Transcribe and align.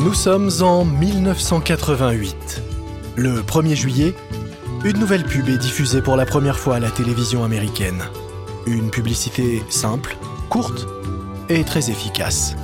Nous 0.00 0.14
sommes 0.14 0.48
en 0.60 0.84
1988. 0.84 2.62
Le 3.16 3.42
1er 3.42 3.74
juillet, 3.74 4.14
une 4.84 4.96
nouvelle 4.96 5.24
pub 5.24 5.48
est 5.48 5.58
diffusée 5.58 6.02
pour 6.02 6.14
la 6.14 6.24
première 6.24 6.56
fois 6.56 6.76
à 6.76 6.78
la 6.78 6.90
télévision 6.90 7.42
américaine. 7.42 8.04
Une 8.66 8.90
publicité 8.90 9.60
simple, 9.68 10.16
courte 10.50 10.86
et 11.48 11.64
très 11.64 11.90
efficace. 11.90 12.54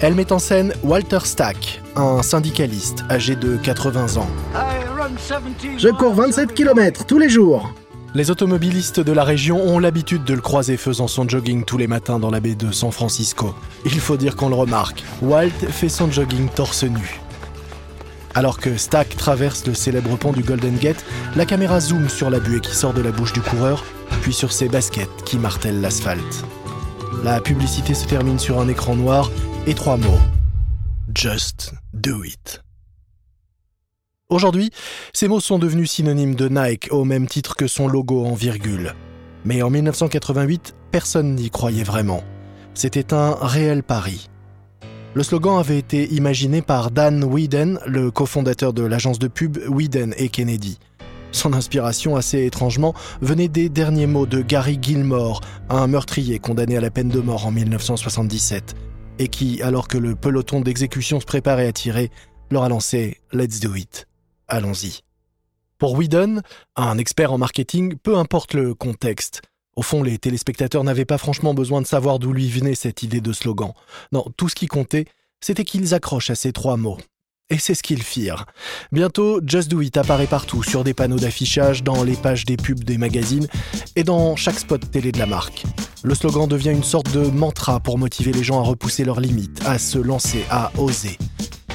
Elle 0.00 0.14
met 0.14 0.30
en 0.30 0.38
scène 0.38 0.72
Walter 0.84 1.18
Stack, 1.24 1.82
un 1.96 2.22
syndicaliste 2.22 3.02
âgé 3.10 3.34
de 3.34 3.56
80 3.56 4.18
ans. 4.18 4.28
Je 5.76 5.88
cours 5.88 6.14
27 6.14 6.54
km 6.54 7.04
tous 7.04 7.18
les 7.18 7.28
jours. 7.28 7.74
Les 8.12 8.32
automobilistes 8.32 8.98
de 8.98 9.12
la 9.12 9.22
région 9.22 9.62
ont 9.62 9.78
l'habitude 9.78 10.24
de 10.24 10.34
le 10.34 10.40
croiser 10.40 10.76
faisant 10.76 11.06
son 11.06 11.28
jogging 11.28 11.64
tous 11.64 11.78
les 11.78 11.86
matins 11.86 12.18
dans 12.18 12.30
la 12.30 12.40
baie 12.40 12.56
de 12.56 12.72
San 12.72 12.90
Francisco. 12.90 13.54
Il 13.84 14.00
faut 14.00 14.16
dire 14.16 14.34
qu'on 14.34 14.48
le 14.48 14.56
remarque. 14.56 15.04
Walt 15.22 15.50
fait 15.68 15.88
son 15.88 16.10
jogging 16.10 16.48
torse 16.48 16.82
nu. 16.82 17.20
Alors 18.34 18.58
que 18.58 18.76
Stack 18.76 19.16
traverse 19.16 19.64
le 19.64 19.74
célèbre 19.74 20.16
pont 20.16 20.32
du 20.32 20.42
Golden 20.42 20.76
Gate, 20.76 21.04
la 21.36 21.46
caméra 21.46 21.78
zoome 21.78 22.08
sur 22.08 22.30
la 22.30 22.40
buée 22.40 22.60
qui 22.60 22.74
sort 22.74 22.94
de 22.94 23.00
la 23.00 23.12
bouche 23.12 23.32
du 23.32 23.42
coureur, 23.42 23.84
puis 24.22 24.32
sur 24.32 24.52
ses 24.52 24.68
baskets 24.68 25.24
qui 25.24 25.38
martèlent 25.38 25.80
l'asphalte. 25.80 26.44
La 27.22 27.40
publicité 27.40 27.94
se 27.94 28.06
termine 28.06 28.40
sur 28.40 28.60
un 28.60 28.68
écran 28.68 28.96
noir 28.96 29.30
et 29.68 29.74
trois 29.74 29.96
mots. 29.96 30.20
Just 31.14 31.74
do 31.92 32.24
it. 32.24 32.60
Aujourd'hui, 34.30 34.70
ces 35.12 35.26
mots 35.26 35.40
sont 35.40 35.58
devenus 35.58 35.90
synonymes 35.90 36.36
de 36.36 36.48
Nike 36.48 36.88
au 36.92 37.04
même 37.04 37.26
titre 37.26 37.56
que 37.56 37.66
son 37.66 37.88
logo 37.88 38.24
en 38.24 38.34
virgule. 38.34 38.94
Mais 39.44 39.60
en 39.60 39.70
1988, 39.70 40.76
personne 40.92 41.34
n'y 41.34 41.50
croyait 41.50 41.82
vraiment. 41.82 42.22
C'était 42.72 43.12
un 43.12 43.34
réel 43.34 43.82
pari. 43.82 44.30
Le 45.14 45.24
slogan 45.24 45.58
avait 45.58 45.78
été 45.78 46.06
imaginé 46.14 46.62
par 46.62 46.92
Dan 46.92 47.24
Whedon, 47.24 47.78
le 47.86 48.12
cofondateur 48.12 48.72
de 48.72 48.84
l'agence 48.84 49.18
de 49.18 49.26
pub 49.26 49.58
Whedon 49.68 50.12
et 50.16 50.28
Kennedy. 50.28 50.78
Son 51.32 51.52
inspiration, 51.52 52.14
assez 52.14 52.46
étrangement, 52.46 52.94
venait 53.20 53.48
des 53.48 53.68
derniers 53.68 54.06
mots 54.06 54.26
de 54.26 54.42
Gary 54.42 54.78
Gilmore, 54.80 55.40
un 55.68 55.88
meurtrier 55.88 56.38
condamné 56.38 56.76
à 56.76 56.80
la 56.80 56.90
peine 56.90 57.08
de 57.08 57.20
mort 57.20 57.46
en 57.46 57.50
1977, 57.50 58.76
et 59.18 59.26
qui, 59.26 59.60
alors 59.60 59.88
que 59.88 59.98
le 59.98 60.14
peloton 60.14 60.60
d'exécution 60.60 61.18
se 61.18 61.26
préparait 61.26 61.66
à 61.66 61.72
tirer, 61.72 62.12
leur 62.52 62.62
a 62.62 62.68
lancé 62.68 63.18
Let's 63.32 63.58
do 63.58 63.74
it 63.74 64.06
allons-y. 64.50 65.00
Pour 65.78 65.94
Whedon, 65.94 66.42
un 66.76 66.98
expert 66.98 67.32
en 67.32 67.38
marketing, 67.38 67.94
peu 67.96 68.18
importe 68.18 68.52
le 68.52 68.74
contexte. 68.74 69.40
Au 69.76 69.82
fond, 69.82 70.02
les 70.02 70.18
téléspectateurs 70.18 70.84
n'avaient 70.84 71.06
pas 71.06 71.16
franchement 71.16 71.54
besoin 71.54 71.80
de 71.80 71.86
savoir 71.86 72.18
d'où 72.18 72.32
lui 72.32 72.50
venait 72.50 72.74
cette 72.74 73.02
idée 73.02 73.22
de 73.22 73.32
slogan. 73.32 73.72
Non, 74.12 74.26
tout 74.36 74.48
ce 74.50 74.54
qui 74.54 74.66
comptait, 74.66 75.06
c'était 75.40 75.64
qu'ils 75.64 75.94
accrochent 75.94 76.30
à 76.30 76.34
ces 76.34 76.52
trois 76.52 76.76
mots. 76.76 76.98
Et 77.48 77.58
c'est 77.58 77.74
ce 77.74 77.82
qu'ils 77.82 78.02
firent. 78.02 78.46
Bientôt, 78.92 79.40
Just 79.44 79.70
Do 79.70 79.80
It 79.80 79.96
apparaît 79.96 80.26
partout, 80.26 80.62
sur 80.62 80.84
des 80.84 80.94
panneaux 80.94 81.18
d'affichage, 81.18 81.82
dans 81.82 82.04
les 82.04 82.14
pages 82.14 82.44
des 82.44 82.56
pubs 82.56 82.84
des 82.84 82.98
magazines 82.98 83.48
et 83.96 84.04
dans 84.04 84.36
chaque 84.36 84.58
spot 84.58 84.88
télé 84.90 85.10
de 85.10 85.18
la 85.18 85.26
marque. 85.26 85.64
Le 86.02 86.14
slogan 86.14 86.46
devient 86.46 86.70
une 86.70 86.84
sorte 86.84 87.10
de 87.12 87.26
mantra 87.26 87.80
pour 87.80 87.98
motiver 87.98 88.32
les 88.32 88.44
gens 88.44 88.60
à 88.60 88.62
repousser 88.62 89.04
leurs 89.04 89.20
limites, 89.20 89.62
à 89.66 89.78
se 89.78 89.98
lancer, 89.98 90.44
à 90.50 90.70
oser. 90.78 91.18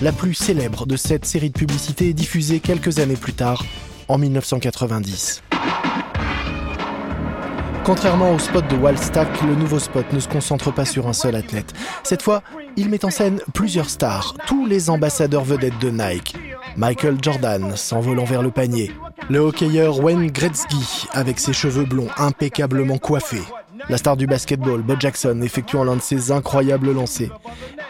La 0.02 0.12
plus 0.12 0.34
célèbre 0.34 0.86
de 0.86 0.98
cette 0.98 1.26
série 1.26 1.50
de 1.50 1.58
publicités 1.58 2.12
diffusée 2.12 2.60
quelques 2.60 3.00
années 3.00 3.16
plus 3.16 3.32
tard, 3.32 3.64
en 4.10 4.18
1990. 4.18 5.42
Contrairement 7.86 8.34
au 8.34 8.40
spot 8.40 8.68
de 8.68 8.76
Wallstack, 8.76 9.42
le 9.44 9.56
nouveau 9.56 9.80
spot 9.80 10.12
ne 10.12 10.20
se 10.20 10.28
concentre 10.28 10.74
pas 10.74 10.84
sur 10.84 11.08
un 11.08 11.14
seul 11.14 11.34
athlète. 11.36 11.74
Cette 12.04 12.22
fois, 12.22 12.44
il 12.76 12.90
met 12.90 13.06
en 13.06 13.10
scène 13.10 13.40
plusieurs 13.54 13.90
stars, 13.90 14.36
tous 14.48 14.66
les 14.66 14.90
ambassadeurs 14.90 15.46
vedettes 15.46 15.80
de 15.80 15.92
Nike. 15.92 16.36
Michael 16.76 17.18
Jordan 17.22 17.78
s'envolant 17.78 18.26
vers 18.26 18.42
le 18.42 18.52
panier, 18.52 18.92
le 19.30 19.40
hockeyeur 19.40 20.04
Wayne 20.04 20.30
Gretzky 20.30 21.08
avec 21.14 21.40
ses 21.40 21.54
cheveux 21.54 21.86
blonds 21.86 22.10
impeccablement 22.18 22.98
coiffés, 22.98 23.44
la 23.88 23.98
star 23.98 24.18
du 24.18 24.28
basketball 24.28 24.82
Bo 24.82 24.96
Jackson 25.00 25.40
effectuant 25.42 25.86
l'un 25.86 25.96
de 25.96 26.02
ses 26.02 26.34
incroyables 26.34 26.92
lancers, 26.92 27.40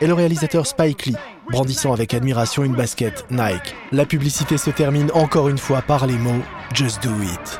et 0.01 0.07
le 0.07 0.13
réalisateur 0.13 0.67
Spike 0.67 1.07
Lee 1.07 1.15
brandissant 1.49 1.93
avec 1.93 2.13
admiration 2.13 2.63
une 2.63 2.75
basket 2.75 3.25
Nike. 3.31 3.75
La 3.91 4.05
publicité 4.05 4.57
se 4.57 4.69
termine 4.69 5.11
encore 5.13 5.49
une 5.49 5.57
fois 5.57 5.81
par 5.81 6.07
les 6.07 6.17
mots 6.17 6.41
Just 6.73 7.03
do 7.03 7.11
it. 7.21 7.59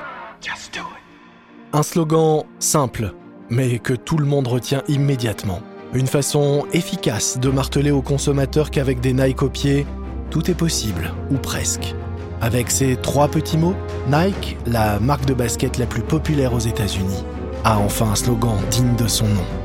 Un 1.73 1.84
slogan 1.84 2.44
simple, 2.59 3.13
mais 3.50 3.79
que 3.79 3.94
tout 3.94 4.18
le 4.18 4.25
monde 4.25 4.47
retient 4.47 4.84
immédiatement. 4.88 5.62
Une 5.94 6.07
façon 6.07 6.66
efficace 6.73 7.40
de 7.40 7.50
marteler 7.50 7.91
aux 7.91 8.01
consommateurs 8.01 8.72
qu'avec 8.72 9.00
des 9.00 9.13
Nike 9.13 9.44
au 9.44 9.50
pied, 9.50 9.85
tout 10.29 10.50
est 10.50 10.56
possible, 10.56 11.13
ou 11.31 11.35
presque. 11.35 11.96
Avec 12.41 12.69
ces 12.69 12.96
trois 12.97 13.28
petits 13.28 13.57
mots, 13.57 13.75
Nike, 14.07 14.57
la 14.66 15.00
marque 15.00 15.25
de 15.25 15.34
basket 15.34 15.78
la 15.78 15.85
plus 15.85 16.02
populaire 16.02 16.53
aux 16.53 16.59
États-Unis, 16.59 17.23
a 17.63 17.79
enfin 17.79 18.12
un 18.12 18.16
slogan 18.16 18.57
digne 18.69 18.96
de 18.96 19.07
son 19.07 19.28
nom. 19.28 19.64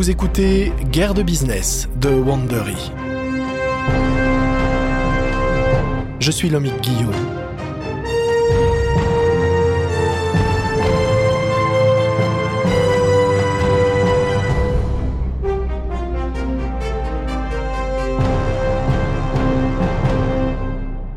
Vous 0.00 0.08
écoutez 0.08 0.72
Guerre 0.90 1.12
de 1.12 1.22
business 1.22 1.86
de 1.96 2.08
Wandery. 2.08 2.90
Je 6.18 6.30
suis 6.30 6.48
Lomique 6.48 6.80
Guillaume. 6.80 7.12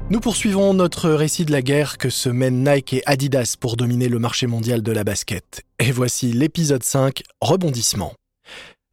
Nous 0.09 0.19
poursuivons 0.19 0.73
notre 0.73 1.09
récit 1.09 1.45
de 1.45 1.53
la 1.53 1.61
guerre 1.61 1.97
que 1.97 2.09
se 2.09 2.27
mènent 2.27 2.69
Nike 2.69 2.95
et 2.95 3.03
Adidas 3.05 3.55
pour 3.57 3.77
dominer 3.77 4.09
le 4.09 4.19
marché 4.19 4.45
mondial 4.45 4.83
de 4.83 4.91
la 4.91 5.05
basket. 5.05 5.61
Et 5.79 5.93
voici 5.93 6.33
l'épisode 6.33 6.83
5, 6.83 7.23
Rebondissement. 7.39 8.11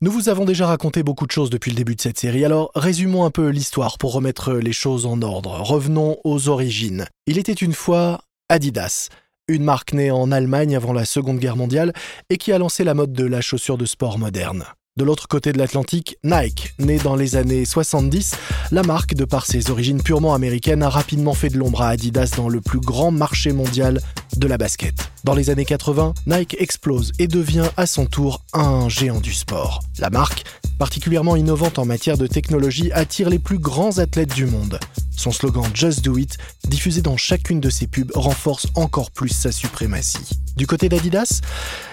Nous 0.02 0.10
vous 0.10 0.30
avons 0.30 0.46
déjà 0.46 0.66
raconté 0.66 1.02
beaucoup 1.02 1.26
de 1.26 1.30
choses 1.30 1.50
depuis 1.50 1.70
le 1.70 1.76
début 1.76 1.94
de 1.94 2.00
cette 2.00 2.18
série, 2.18 2.46
alors 2.46 2.70
résumons 2.74 3.26
un 3.26 3.30
peu 3.30 3.48
l'histoire 3.50 3.98
pour 3.98 4.14
remettre 4.14 4.54
les 4.54 4.72
choses 4.72 5.04
en 5.04 5.20
ordre. 5.20 5.60
Revenons 5.60 6.16
aux 6.24 6.48
origines. 6.48 7.04
Il 7.26 7.36
était 7.36 7.52
une 7.52 7.74
fois 7.74 8.22
Adidas, 8.48 9.10
une 9.46 9.62
marque 9.62 9.92
née 9.92 10.10
en 10.10 10.32
Allemagne 10.32 10.74
avant 10.74 10.94
la 10.94 11.04
Seconde 11.04 11.38
Guerre 11.38 11.56
mondiale 11.56 11.92
et 12.30 12.38
qui 12.38 12.50
a 12.50 12.56
lancé 12.56 12.82
la 12.82 12.94
mode 12.94 13.12
de 13.12 13.26
la 13.26 13.42
chaussure 13.42 13.76
de 13.76 13.84
sport 13.84 14.18
moderne. 14.18 14.64
De 14.96 15.04
l'autre 15.04 15.28
côté 15.28 15.52
de 15.52 15.58
l'Atlantique, 15.58 16.18
Nike, 16.24 16.74
née 16.80 16.98
dans 16.98 17.14
les 17.14 17.36
années 17.36 17.64
70, 17.64 18.34
la 18.72 18.82
marque, 18.82 19.14
de 19.14 19.24
par 19.24 19.46
ses 19.46 19.70
origines 19.70 20.02
purement 20.02 20.34
américaines, 20.34 20.82
a 20.82 20.88
rapidement 20.88 21.32
fait 21.32 21.48
de 21.48 21.58
l'ombre 21.58 21.82
à 21.82 21.90
Adidas 21.90 22.32
dans 22.36 22.48
le 22.48 22.60
plus 22.60 22.80
grand 22.80 23.12
marché 23.12 23.52
mondial 23.52 24.00
de 24.36 24.46
la 24.48 24.58
basket. 24.58 24.94
Dans 25.22 25.34
les 25.34 25.48
années 25.48 25.64
80, 25.64 26.14
Nike 26.26 26.56
explose 26.58 27.12
et 27.20 27.28
devient 27.28 27.68
à 27.76 27.86
son 27.86 28.06
tour 28.06 28.42
un 28.52 28.88
géant 28.88 29.20
du 29.20 29.32
sport. 29.32 29.80
La 30.00 30.10
marque, 30.10 30.44
particulièrement 30.76 31.36
innovante 31.36 31.78
en 31.78 31.84
matière 31.84 32.18
de 32.18 32.26
technologie, 32.26 32.90
attire 32.90 33.30
les 33.30 33.38
plus 33.38 33.58
grands 33.58 33.98
athlètes 33.98 34.34
du 34.34 34.46
monde. 34.46 34.80
Son 35.16 35.30
slogan 35.30 35.70
Just 35.72 36.04
Do 36.04 36.18
It, 36.18 36.36
diffusé 36.68 37.00
dans 37.00 37.16
chacune 37.16 37.60
de 37.60 37.70
ses 37.70 37.86
pubs, 37.86 38.10
renforce 38.14 38.66
encore 38.74 39.12
plus 39.12 39.28
sa 39.28 39.52
suprématie. 39.52 40.40
Du 40.56 40.66
côté 40.66 40.88
d'Adidas, 40.88 41.40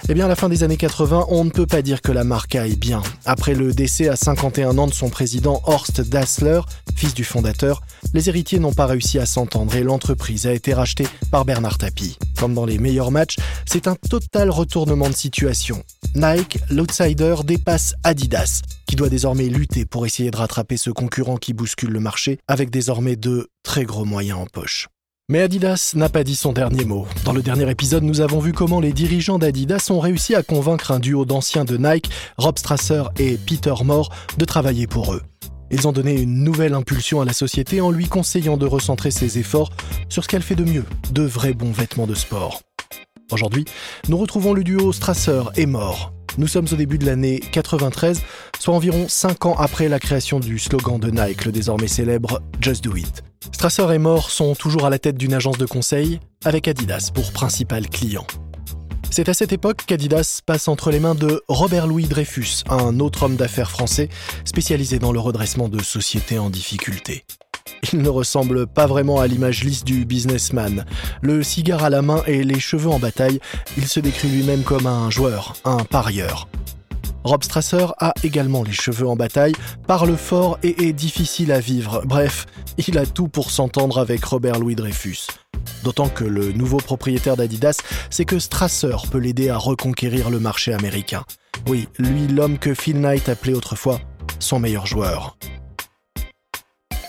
eh 0.10 0.14
bien 0.14 0.26
à 0.26 0.28
la 0.28 0.36
fin 0.36 0.50
des 0.50 0.64
années 0.64 0.78
80, 0.78 1.28
on 1.30 1.46
ne 1.46 1.50
peut 1.50 1.66
pas 1.66 1.82
dire 1.82 2.02
que 2.02 2.12
la 2.12 2.24
marque 2.24 2.56
aille 2.56 2.76
bien. 2.76 3.02
Après 3.26 3.54
le 3.54 3.74
décès 3.74 4.10
à 4.10 4.16
51 4.16 4.78
ans 4.78 4.88
de 4.88 4.94
son 4.94 5.10
président 5.10 5.62
Horst 5.66 6.02
Dassler, 6.02 6.62
fils 6.96 7.14
du 7.14 7.24
fondateur, 7.24 7.82
les 8.14 8.30
héritiers 8.30 8.60
n'ont 8.60 8.74
pas 8.74 8.86
réussi 8.86 9.20
à 9.20 9.26
s'entendre 9.26 9.76
et 9.76 9.84
l'entreprise 9.84 10.48
a 10.48 10.54
été 10.54 10.74
rachetée 10.74 11.08
par 11.32 11.46
Bernard 11.46 11.78
Tapie. 11.78 12.18
Comme 12.38 12.54
dans 12.54 12.66
les 12.66 12.78
meilleurs 12.78 13.12
matchs, 13.12 13.38
c'est 13.66 13.88
un 13.88 13.96
total 13.96 14.50
retournement 14.50 15.10
de 15.10 15.16
situation. 15.16 15.84
Nike, 16.16 16.60
l'outsider, 16.70 17.36
dépasse 17.46 17.94
Adidas, 18.04 18.62
qui 18.88 18.96
doit 18.96 19.10
désormais 19.10 19.48
lutter 19.48 19.86
pour 19.86 20.06
essayer 20.06 20.32
de 20.32 20.38
rattraper 20.38 20.78
ce 20.78 20.90
concurrent 20.90 21.38
qui 21.38 21.54
bouscule 21.54 21.92
le 21.92 22.00
marché 22.00 22.40
avec 22.48 22.70
désormais 22.70 23.16
de 23.16 23.50
très 23.64 23.86
gros 23.86 24.06
moyens 24.06 24.40
en 24.40 24.46
poche. 24.46 24.88
Mais 25.30 25.42
Adidas 25.42 25.92
n'a 25.94 26.08
pas 26.08 26.24
dit 26.24 26.38
son 26.38 26.54
dernier 26.54 26.86
mot. 26.86 27.06
Dans 27.26 27.34
le 27.34 27.42
dernier 27.42 27.70
épisode, 27.70 28.04
nous 28.04 28.22
avons 28.22 28.40
vu 28.40 28.54
comment 28.54 28.80
les 28.80 28.94
dirigeants 28.94 29.38
d'Adidas 29.38 29.88
ont 29.90 30.00
réussi 30.00 30.36
à 30.36 30.42
convaincre 30.42 30.92
un 30.92 31.00
duo 31.00 31.26
d'anciens 31.26 31.66
de 31.66 31.76
Nike, 31.76 32.10
Rob 32.38 32.58
Strasser 32.58 33.04
et 33.20 33.36
Peter 33.36 33.74
Moore, 33.84 34.10
de 34.38 34.46
travailler 34.46 34.88
pour 34.88 35.14
eux. 35.14 35.22
Ils 35.70 35.86
ont 35.86 35.92
donné 35.92 36.22
une 36.22 36.46
nouvelle 36.46 36.74
impulsion 36.74 37.20
à 37.20 37.26
la 37.26 37.34
société 37.34 37.82
en 37.82 37.92
lui 37.92 38.08
conseillant 38.08 38.56
de 38.56 38.66
recentrer 38.66 39.12
ses 39.12 39.38
efforts 39.38 39.72
sur 40.08 40.24
ce 40.24 40.30
qu'elle 40.30 40.42
fait 40.42 40.56
de 40.56 40.64
mieux, 40.64 40.86
de 41.12 41.24
vrais 41.24 41.52
bons 41.52 41.74
vêtements 41.74 42.08
de 42.08 42.16
sport. 42.16 42.62
Aujourd'hui, 43.32 43.66
nous 44.08 44.18
retrouvons 44.18 44.54
le 44.54 44.64
duo 44.64 44.94
Strasser 44.94 45.42
et 45.56 45.66
Moore. 45.66 46.14
Nous 46.38 46.48
sommes 46.48 46.68
au 46.72 46.76
début 46.76 46.98
de 46.98 47.06
l'année 47.06 47.40
93, 47.40 48.22
soit 48.60 48.74
environ 48.74 49.08
5 49.10 49.48
ans 49.48 49.56
après 49.58 49.90
la 49.90 50.00
création 50.00 50.40
du 50.40 50.60
slogan 50.60 51.00
de 51.00 51.10
Nike, 51.10 51.46
le 51.46 51.52
désormais 51.52 51.88
célèbre 51.88 52.42
Just 52.62 52.84
Do 52.84 52.96
It. 52.96 53.24
Strasser 53.52 53.94
et 53.94 53.98
Moore 53.98 54.30
sont 54.30 54.56
toujours 54.56 54.86
à 54.86 54.90
la 54.90 55.00
tête 55.00 55.18
d'une 55.18 55.34
agence 55.34 55.58
de 55.58 55.66
conseil, 55.66 56.20
avec 56.46 56.68
Adidas 56.68 57.12
pour 57.14 57.34
principal 57.34 57.90
client. 57.90 58.26
C'est 59.10 59.30
à 59.30 59.34
cette 59.34 59.52
époque 59.52 59.84
qu'Adidas 59.88 60.42
passe 60.46 60.68
entre 60.68 60.92
les 60.92 61.00
mains 61.00 61.16
de 61.16 61.42
Robert 61.48 61.88
Louis 61.88 62.06
Dreyfus, 62.06 62.64
un 62.70 63.00
autre 63.00 63.24
homme 63.24 63.36
d'affaires 63.36 63.72
français 63.72 64.10
spécialisé 64.46 65.00
dans 65.00 65.12
le 65.12 65.20
redressement 65.20 65.70
de 65.70 65.82
sociétés 65.82 66.40
en 66.40 66.50
difficulté. 66.50 67.26
Il 67.92 68.00
ne 68.00 68.10
ressemble 68.10 68.68
pas 68.68 68.88
vraiment 68.88 69.20
à 69.20 69.28
l'image 69.28 69.64
lisse 69.64 69.84
du 69.84 70.06
businessman. 70.06 70.86
Le 71.22 71.44
cigare 71.44 71.84
à 71.84 71.90
la 71.90 72.02
main 72.02 72.22
et 72.28 72.44
les 72.44 72.60
cheveux 72.60 72.90
en 72.90 73.00
bataille, 73.00 73.40
il 73.78 73.88
se 73.88 74.00
décrit 74.00 74.30
lui-même 74.30 74.64
comme 74.64 74.88
un 74.88 75.10
joueur, 75.10 75.56
un 75.66 75.84
parieur. 75.84 76.48
Rob 77.24 77.44
Strasser 77.44 77.88
a 78.00 78.14
également 78.24 78.64
les 78.64 78.72
cheveux 78.72 79.08
en 79.08 79.18
bataille, 79.18 79.54
parle 79.86 80.16
fort 80.16 80.58
et 80.64 80.88
est 80.88 80.94
difficile 80.94 81.52
à 81.52 81.60
vivre. 81.60 82.04
Bref, 82.06 82.46
il 82.78 82.98
a 82.98 83.06
tout 83.06 83.28
pour 83.28 83.52
s'entendre 83.52 84.00
avec 84.00 84.24
Robert 84.24 84.60
Louis 84.60 84.76
Dreyfus. 84.76 85.28
D'autant 85.84 86.08
que 86.08 86.24
le 86.24 86.54
nouveau 86.54 86.78
propriétaire 86.78 87.36
d'Adidas 87.36 87.82
sait 88.10 88.26
que 88.26 88.40
Strasser 88.40 88.96
peut 89.12 89.18
l'aider 89.18 89.50
à 89.50 89.58
reconquérir 89.58 90.30
le 90.30 90.40
marché 90.40 90.74
américain. 90.74 91.24
Oui, 91.68 91.90
lui, 91.98 92.28
l'homme 92.28 92.58
que 92.58 92.74
Phil 92.74 93.02
Knight 93.02 93.28
appelait 93.28 93.54
autrefois 93.54 94.00
son 94.40 94.60
meilleur 94.60 94.86
joueur. 94.86 95.38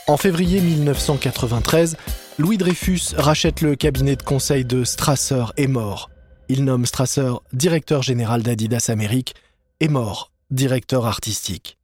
En 0.08 0.16
février 0.16 0.62
1993, 0.62 1.98
Louis 2.38 2.56
Dreyfus 2.56 3.14
rachète 3.18 3.60
le 3.60 3.76
cabinet 3.76 4.16
de 4.16 4.22
conseil 4.22 4.64
de 4.64 4.82
Strasser 4.82 5.44
et 5.58 5.66
mort. 5.66 6.08
Il 6.48 6.64
nomme 6.64 6.86
Strasser 6.86 7.32
directeur 7.52 8.02
général 8.02 8.42
d'Adidas 8.42 8.86
Amérique 8.88 9.34
et 9.80 9.88
mort 9.88 10.32
directeur 10.50 11.04
artistique. 11.04 11.76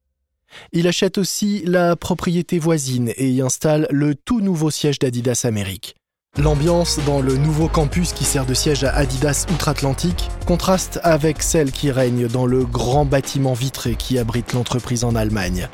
Il 0.72 0.88
achète 0.88 1.18
aussi 1.18 1.64
la 1.66 1.96
propriété 1.96 2.58
voisine 2.58 3.12
et 3.18 3.28
y 3.28 3.42
installe 3.42 3.86
le 3.90 4.14
tout 4.14 4.40
nouveau 4.40 4.70
siège 4.70 4.98
d'Adidas 4.98 5.42
Amérique. 5.44 5.94
L'ambiance 6.38 7.00
dans 7.06 7.20
le 7.20 7.36
nouveau 7.36 7.68
campus 7.68 8.14
qui 8.14 8.24
sert 8.24 8.46
de 8.46 8.54
siège 8.54 8.84
à 8.84 8.94
Adidas 8.94 9.44
Outre-Atlantique 9.52 10.30
contraste 10.46 10.98
avec 11.02 11.42
celle 11.42 11.72
qui 11.72 11.90
règne 11.90 12.26
dans 12.28 12.46
le 12.46 12.64
grand 12.64 13.04
bâtiment 13.04 13.52
vitré 13.52 13.96
qui 13.96 14.18
abrite 14.18 14.54
l'entreprise 14.54 15.04
en 15.04 15.14
Allemagne. 15.14 15.68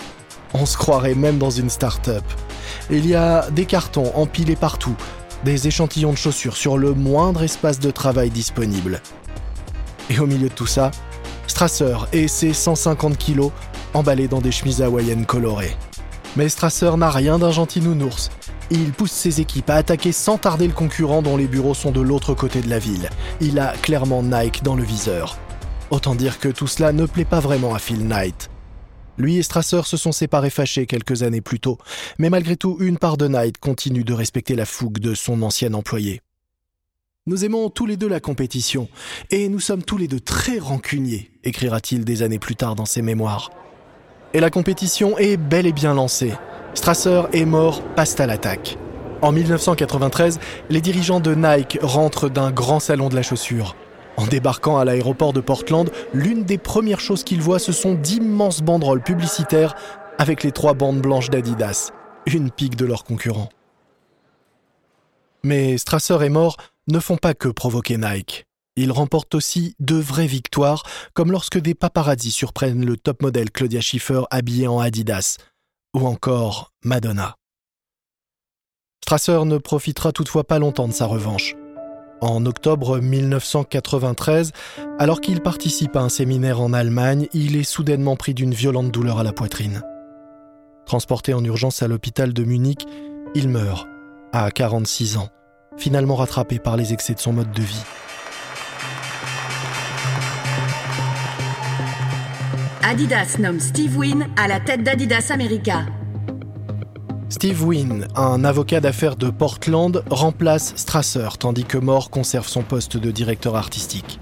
On 0.55 0.67
se 0.67 0.76
croirait 0.76 1.14
même 1.14 1.38
dans 1.38 1.50
une 1.50 1.70
start-up. 1.70 2.25
Il 2.91 3.06
y 3.06 3.14
a 3.14 3.49
des 3.50 3.67
cartons 3.67 4.12
empilés 4.14 4.56
partout, 4.56 4.97
des 5.44 5.69
échantillons 5.69 6.12
de 6.12 6.19
chaussures 6.19 6.56
sur 6.56 6.79
le 6.79 6.94
moindre 6.94 7.43
espace 7.43 7.79
de 7.79 7.91
travail 7.91 8.31
disponible. 8.31 9.00
Et 10.11 10.19
au 10.19 10.26
milieu 10.26 10.49
de 10.49 10.55
tout 10.55 10.67
ça, 10.67 10.91
Strasser 11.47 11.97
et 12.12 12.29
ses 12.29 12.52
150 12.52 13.17
kilos 13.17 13.50
emballés 13.94 14.29
dans 14.29 14.41
des 14.41 14.52
chemises 14.52 14.82
hawaïennes 14.82 15.26
colorées. 15.26 15.76
Mais 16.37 16.49
Strasser 16.49 16.93
n'a 16.97 17.11
rien 17.11 17.38
d'un 17.38 17.50
gentil 17.50 17.81
nounours 17.81 18.31
il 18.70 18.93
pousse 18.93 19.11
ses 19.11 19.41
équipes 19.41 19.69
à 19.70 19.75
attaquer 19.75 20.12
sans 20.12 20.38
tarder 20.38 20.67
le 20.67 20.73
concurrent 20.73 21.23
dont 21.23 21.37
les 21.37 21.49
bureaux 21.49 21.75
sont 21.75 21.91
de 21.91 22.00
l'autre 22.00 22.35
côté 22.35 22.61
de 22.61 22.70
la 22.70 22.79
ville. 22.79 23.11
Il 23.41 23.58
a 23.58 23.73
clairement 23.82 24.23
Nike 24.23 24.62
dans 24.62 24.76
le 24.76 24.85
viseur. 24.85 25.37
Autant 25.91 26.14
dire 26.14 26.38
que 26.38 26.49
tout 26.49 26.69
cela 26.69 26.93
ne 26.93 27.05
plaît 27.05 27.25
pas 27.25 27.41
vraiment 27.41 27.75
à 27.75 27.81
Phil 27.81 28.06
Knight. 28.06 28.49
Lui 29.21 29.37
et 29.37 29.43
Strasser 29.43 29.83
se 29.85 29.99
sont 29.99 30.13
séparés 30.13 30.49
fâchés 30.49 30.87
quelques 30.87 31.23
années 31.23 31.43
plus 31.43 31.61
tôt, 31.61 31.77
mais 32.19 32.31
malgré 32.31 32.57
tout, 32.57 32.79
une 32.81 32.97
part 32.97 33.19
de 33.19 33.29
Knight 33.29 33.59
continue 33.59 34.03
de 34.03 34.15
respecter 34.15 34.55
la 34.55 34.65
fougue 34.65 34.99
de 34.99 35.13
son 35.13 35.43
ancien 35.43 35.75
employé. 35.75 36.23
Nous 37.27 37.45
aimons 37.45 37.69
tous 37.69 37.85
les 37.85 37.99
deux 37.99 38.09
la 38.09 38.21
compétition, 38.21 38.89
et 39.31 39.51
nous 39.51 39.61
sommes 39.61 39.83
tous 39.83 39.99
les 39.99 40.09
deux 40.09 40.21
très 40.21 40.59
rancuniers, 40.59 41.31
écrira-t-il 41.45 42.03
des 42.03 42.23
années 42.23 42.39
plus 42.39 42.57
tard 42.57 42.75
dans 42.75 42.87
ses 42.87 43.03
mémoires. 43.03 43.51
Et 44.33 44.41
la 44.41 44.49
compétition 44.49 45.19
est 45.19 45.37
bel 45.37 45.67
et 45.67 45.73
bien 45.73 45.93
lancée. 45.93 46.33
Strasser 46.73 47.25
est 47.35 47.45
mort, 47.45 47.83
passe 47.95 48.19
à 48.21 48.27
l'attaque. 48.27 48.79
En 49.21 49.33
1993, 49.33 50.41
les 50.71 50.81
dirigeants 50.81 51.21
de 51.21 51.35
Nike 51.35 51.79
rentrent 51.83 52.31
d'un 52.31 52.51
grand 52.53 52.81
salon 52.81 53.11
de 53.11 53.17
la 53.17 53.23
chaussure. 53.23 53.77
En 54.21 54.27
débarquant 54.27 54.77
à 54.77 54.85
l'aéroport 54.85 55.33
de 55.33 55.41
Portland, 55.41 55.91
l'une 56.13 56.45
des 56.45 56.59
premières 56.59 57.01
choses 57.01 57.25
qu'ils 57.25 57.41
voient, 57.41 57.59
ce 57.59 57.73
sont 57.73 57.95
d'immenses 57.95 58.61
banderoles 58.61 59.03
publicitaires 59.03 59.75
avec 60.19 60.43
les 60.43 60.53
trois 60.53 60.75
bandes 60.75 61.01
blanches 61.01 61.31
d'Adidas, 61.31 61.91
une 62.27 62.51
pique 62.51 62.77
de 62.77 62.85
leurs 62.85 63.05
concurrents. 63.05 63.49
Mais 65.43 65.79
Strasser 65.79 66.19
et 66.23 66.29
mort 66.29 66.59
ne 66.89 66.99
font 66.99 67.17
pas 67.17 67.33
que 67.33 67.49
provoquer 67.49 67.97
Nike. 67.97 68.45
Ils 68.77 68.93
remportent 68.93 69.35
aussi 69.35 69.75
de 69.81 69.97
vraies 69.97 70.27
victoires, 70.27 70.83
comme 71.15 71.33
lorsque 71.33 71.59
des 71.59 71.75
paparazzis 71.75 72.31
surprennent 72.31 72.85
le 72.85 72.99
top 72.99 73.23
modèle 73.23 73.51
Claudia 73.51 73.81
Schiffer 73.81 74.25
habillée 74.31 74.69
en 74.69 74.81
Adidas, 74.81 75.39
ou 75.95 76.07
encore 76.07 76.75
Madonna. 76.85 77.37
Strasser 79.03 79.47
ne 79.47 79.57
profitera 79.57 80.13
toutefois 80.13 80.45
pas 80.45 80.59
longtemps 80.59 80.89
de 80.89 80.93
sa 80.93 81.07
revanche. 81.07 81.55
En 82.21 82.45
octobre 82.45 83.01
1993, 83.01 84.53
alors 84.99 85.23
qu'il 85.23 85.41
participe 85.41 85.97
à 85.97 86.01
un 86.01 86.11
séminaire 86.11 86.61
en 86.61 86.75
Allemagne, 86.75 87.29
il 87.33 87.57
est 87.57 87.63
soudainement 87.65 88.17
pris 88.17 88.35
d'une 88.35 88.53
violente 88.53 88.91
douleur 88.91 89.19
à 89.19 89.25
la 89.25 89.33
poitrine. 89.33 89.83
Transporté 90.85 91.33
en 91.33 91.43
urgence 91.43 91.83
à 91.83 91.89
l'hôpital 91.89 92.35
de 92.35 92.45
Munich, 92.45 92.87
il 93.35 93.49
meurt 93.49 93.89
à 94.33 94.51
46 94.51 95.17
ans, 95.17 95.29
finalement 95.79 96.17
rattrapé 96.17 96.59
par 96.59 96.77
les 96.77 96.93
excès 96.93 97.15
de 97.15 97.21
son 97.21 97.33
mode 97.33 97.53
de 97.53 97.63
vie. 97.63 97.85
Adidas 102.83 103.37
nomme 103.39 103.61
Steve 103.61 103.97
Wynn 103.97 104.27
à 104.37 104.47
la 104.47 104.61
tête 104.61 104.83
d'Adidas 104.83 105.31
America. 105.31 105.87
Steve 107.31 107.65
Wynn, 107.65 108.09
un 108.17 108.43
avocat 108.43 108.81
d'affaires 108.81 109.15
de 109.15 109.31
Portland, 109.31 110.03
remplace 110.11 110.73
Strasser, 110.75 111.29
tandis 111.38 111.65
que 111.65 111.79
Moore 111.79 112.11
conserve 112.11 112.49
son 112.49 112.62
poste 112.62 112.97
de 112.97 113.12
directeur 113.12 113.55
artistique. 113.55 114.19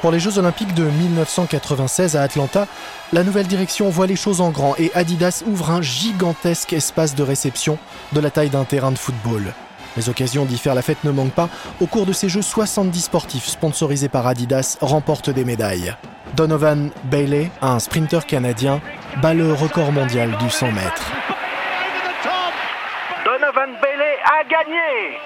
Pour 0.00 0.12
les 0.12 0.18
Jeux 0.18 0.38
olympiques 0.38 0.74
de 0.74 0.84
1996 0.84 2.16
à 2.16 2.22
Atlanta, 2.22 2.66
la 3.12 3.22
nouvelle 3.22 3.46
direction 3.46 3.90
voit 3.90 4.06
les 4.06 4.16
choses 4.16 4.40
en 4.40 4.50
grand 4.50 4.76
et 4.78 4.90
Adidas 4.94 5.44
ouvre 5.46 5.70
un 5.70 5.82
gigantesque 5.82 6.72
espace 6.72 7.14
de 7.14 7.22
réception 7.22 7.78
de 8.14 8.20
la 8.20 8.30
taille 8.30 8.50
d'un 8.50 8.64
terrain 8.64 8.92
de 8.92 8.98
football. 8.98 9.52
Les 9.96 10.08
occasions 10.08 10.44
d'y 10.44 10.58
faire 10.58 10.74
la 10.74 10.82
fête 10.82 11.04
ne 11.04 11.10
manquent 11.10 11.34
pas. 11.34 11.48
Au 11.80 11.86
cours 11.86 12.06
de 12.06 12.12
ces 12.12 12.28
Jeux, 12.28 12.42
70 12.42 13.00
sportifs 13.00 13.46
sponsorisés 13.46 14.08
par 14.08 14.26
Adidas 14.26 14.78
remportent 14.80 15.30
des 15.30 15.44
médailles. 15.44 15.94
Donovan 16.36 16.90
Bailey, 17.04 17.50
un 17.62 17.78
sprinter 17.78 18.26
canadien, 18.26 18.80
bat 19.22 19.34
le 19.34 19.52
record 19.52 19.92
mondial 19.92 20.36
du 20.38 20.50
100 20.50 20.72
mètres. 20.72 21.12
Donovan 23.24 23.70
Bailey 23.80 24.16
a 24.24 24.44
gagné 24.48 25.18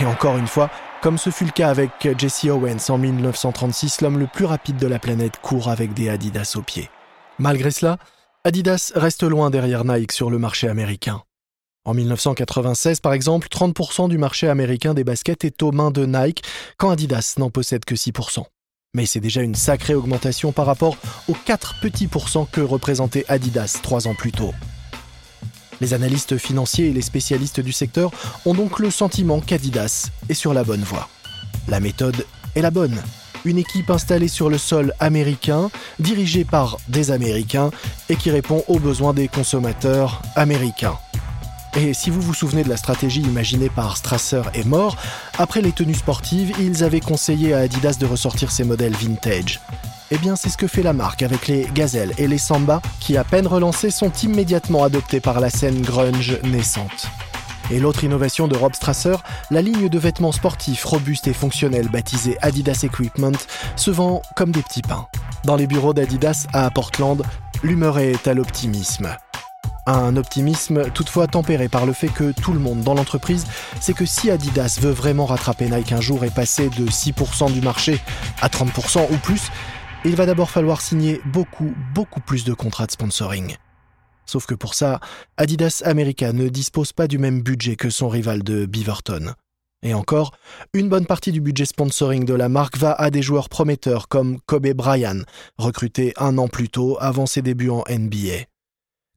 Et 0.00 0.06
encore 0.06 0.36
une 0.36 0.46
fois, 0.46 0.68
comme 1.00 1.18
ce 1.18 1.30
fut 1.30 1.44
le 1.44 1.50
cas 1.50 1.68
avec 1.68 1.90
Jesse 2.18 2.44
Owens 2.44 2.90
en 2.90 2.98
1936, 2.98 4.02
l'homme 4.02 4.18
le 4.18 4.26
plus 4.26 4.44
rapide 4.44 4.76
de 4.76 4.86
la 4.86 4.98
planète 4.98 5.40
court 5.40 5.70
avec 5.70 5.94
des 5.94 6.10
Adidas 6.10 6.54
aux 6.56 6.62
pieds. 6.62 6.90
Malgré 7.38 7.70
cela, 7.70 7.96
Adidas 8.44 8.92
reste 8.94 9.22
loin 9.22 9.50
derrière 9.50 9.84
Nike 9.84 10.12
sur 10.12 10.30
le 10.30 10.38
marché 10.38 10.68
américain. 10.68 11.22
En 11.86 11.92
1996, 11.92 13.00
par 13.00 13.12
exemple, 13.12 13.48
30% 13.48 14.08
du 14.08 14.16
marché 14.16 14.48
américain 14.48 14.94
des 14.94 15.04
baskets 15.04 15.44
est 15.44 15.62
aux 15.62 15.70
mains 15.70 15.90
de 15.90 16.06
Nike, 16.06 16.42
quand 16.78 16.88
Adidas 16.88 17.34
n'en 17.36 17.50
possède 17.50 17.84
que 17.84 17.94
6%. 17.94 18.42
Mais 18.94 19.04
c'est 19.04 19.20
déjà 19.20 19.42
une 19.42 19.54
sacrée 19.54 19.94
augmentation 19.94 20.50
par 20.52 20.64
rapport 20.64 20.96
aux 21.28 21.34
4 21.34 21.80
petits 21.80 22.06
pourcents 22.06 22.48
que 22.50 22.62
représentait 22.62 23.26
Adidas 23.28 23.80
trois 23.82 24.08
ans 24.08 24.14
plus 24.14 24.32
tôt. 24.32 24.54
Les 25.82 25.92
analystes 25.92 26.38
financiers 26.38 26.86
et 26.86 26.92
les 26.94 27.02
spécialistes 27.02 27.60
du 27.60 27.72
secteur 27.72 28.12
ont 28.46 28.54
donc 28.54 28.78
le 28.78 28.90
sentiment 28.90 29.40
qu'Adidas 29.40 30.08
est 30.30 30.34
sur 30.34 30.54
la 30.54 30.64
bonne 30.64 30.84
voie. 30.84 31.10
La 31.68 31.80
méthode 31.80 32.24
est 32.54 32.62
la 32.62 32.70
bonne. 32.70 32.96
Une 33.44 33.58
équipe 33.58 33.90
installée 33.90 34.28
sur 34.28 34.48
le 34.48 34.56
sol 34.56 34.94
américain, 35.00 35.70
dirigée 35.98 36.46
par 36.46 36.78
des 36.88 37.10
Américains 37.10 37.70
et 38.08 38.16
qui 38.16 38.30
répond 38.30 38.64
aux 38.68 38.78
besoins 38.78 39.12
des 39.12 39.28
consommateurs 39.28 40.22
américains. 40.34 40.96
Et 41.76 41.92
si 41.92 42.08
vous 42.08 42.20
vous 42.20 42.34
souvenez 42.34 42.62
de 42.62 42.68
la 42.68 42.76
stratégie 42.76 43.22
imaginée 43.22 43.68
par 43.68 43.96
Strasser 43.96 44.42
et 44.54 44.62
Moore, 44.62 44.96
après 45.38 45.60
les 45.60 45.72
tenues 45.72 45.94
sportives, 45.94 46.52
ils 46.60 46.84
avaient 46.84 47.00
conseillé 47.00 47.52
à 47.52 47.58
Adidas 47.58 47.96
de 47.98 48.06
ressortir 48.06 48.52
ses 48.52 48.62
modèles 48.62 48.94
vintage. 48.94 49.60
Eh 50.12 50.18
bien, 50.18 50.36
c'est 50.36 50.50
ce 50.50 50.56
que 50.56 50.68
fait 50.68 50.84
la 50.84 50.92
marque 50.92 51.22
avec 51.22 51.48
les 51.48 51.66
Gazelles 51.74 52.12
et 52.16 52.28
les 52.28 52.38
Samba, 52.38 52.80
qui 53.00 53.16
à 53.16 53.24
peine 53.24 53.48
relancés 53.48 53.90
sont 53.90 54.12
immédiatement 54.22 54.84
adoptés 54.84 55.18
par 55.18 55.40
la 55.40 55.50
scène 55.50 55.82
grunge 55.82 56.38
naissante. 56.44 57.08
Et 57.72 57.80
l'autre 57.80 58.04
innovation 58.04 58.46
de 58.46 58.56
Rob 58.56 58.74
Strasser, 58.74 59.16
la 59.50 59.60
ligne 59.62 59.88
de 59.88 59.98
vêtements 59.98 60.32
sportifs 60.32 60.84
robustes 60.84 61.26
et 61.26 61.32
fonctionnels 61.32 61.88
baptisée 61.88 62.36
Adidas 62.40 62.84
Equipment, 62.84 63.38
se 63.74 63.90
vend 63.90 64.22
comme 64.36 64.52
des 64.52 64.62
petits 64.62 64.82
pains. 64.82 65.08
Dans 65.44 65.56
les 65.56 65.66
bureaux 65.66 65.94
d'Adidas 65.94 66.46
à 66.52 66.70
Portland, 66.70 67.22
l'humeur 67.64 67.98
est 67.98 68.28
à 68.28 68.34
l'optimisme. 68.34 69.16
Un 69.86 70.16
optimisme 70.16 70.90
toutefois 70.92 71.26
tempéré 71.26 71.68
par 71.68 71.84
le 71.84 71.92
fait 71.92 72.08
que 72.08 72.32
tout 72.32 72.52
le 72.52 72.58
monde 72.58 72.80
dans 72.82 72.94
l'entreprise 72.94 73.46
sait 73.80 73.92
que 73.92 74.06
si 74.06 74.30
Adidas 74.30 74.78
veut 74.80 74.90
vraiment 74.90 75.26
rattraper 75.26 75.68
Nike 75.68 75.92
un 75.92 76.00
jour 76.00 76.24
et 76.24 76.30
passer 76.30 76.70
de 76.70 76.86
6% 76.86 77.52
du 77.52 77.60
marché 77.60 78.00
à 78.40 78.48
30% 78.48 79.12
ou 79.12 79.16
plus, 79.18 79.50
il 80.06 80.16
va 80.16 80.24
d'abord 80.24 80.50
falloir 80.50 80.80
signer 80.80 81.20
beaucoup, 81.26 81.74
beaucoup 81.94 82.20
plus 82.20 82.44
de 82.44 82.54
contrats 82.54 82.86
de 82.86 82.92
sponsoring. 82.92 83.56
Sauf 84.24 84.46
que 84.46 84.54
pour 84.54 84.74
ça, 84.74 85.00
Adidas 85.36 85.82
America 85.84 86.32
ne 86.32 86.48
dispose 86.48 86.94
pas 86.94 87.06
du 87.06 87.18
même 87.18 87.42
budget 87.42 87.76
que 87.76 87.90
son 87.90 88.08
rival 88.08 88.42
de 88.42 88.64
Beaverton. 88.64 89.34
Et 89.82 89.92
encore, 89.92 90.32
une 90.72 90.88
bonne 90.88 91.04
partie 91.04 91.30
du 91.30 91.42
budget 91.42 91.66
sponsoring 91.66 92.24
de 92.24 92.32
la 92.32 92.48
marque 92.48 92.78
va 92.78 92.92
à 92.92 93.10
des 93.10 93.20
joueurs 93.20 93.50
prometteurs 93.50 94.08
comme 94.08 94.40
Kobe 94.46 94.72
Bryant, 94.72 95.20
recruté 95.58 96.14
un 96.16 96.38
an 96.38 96.48
plus 96.48 96.70
tôt 96.70 96.96
avant 97.00 97.26
ses 97.26 97.42
débuts 97.42 97.68
en 97.68 97.84
NBA. 97.90 98.46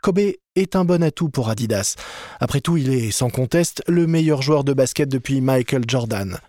Kobe 0.01 0.33
est 0.57 0.75
un 0.75 0.85
bon 0.85 1.03
atout 1.03 1.29
pour 1.29 1.49
Adidas. 1.49 1.95
Après 2.39 2.61
tout, 2.61 2.77
il 2.77 2.91
est 2.91 3.11
sans 3.11 3.29
conteste 3.29 3.83
le 3.87 4.07
meilleur 4.07 4.41
joueur 4.41 4.63
de 4.63 4.73
basket 4.73 5.09
depuis 5.09 5.41
Michael 5.41 5.83
Jordan. 5.87 6.39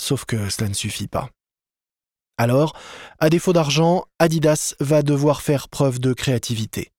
Sauf 0.00 0.24
que 0.24 0.50
cela 0.50 0.68
ne 0.68 0.74
suffit 0.74 1.08
pas. 1.08 1.30
Alors, 2.38 2.74
à 3.18 3.30
défaut 3.30 3.54
d'argent, 3.54 4.04
Adidas 4.18 4.74
va 4.80 5.02
devoir 5.02 5.40
faire 5.40 5.68
preuve 5.68 6.00
de 6.00 6.12
créativité. 6.12 6.92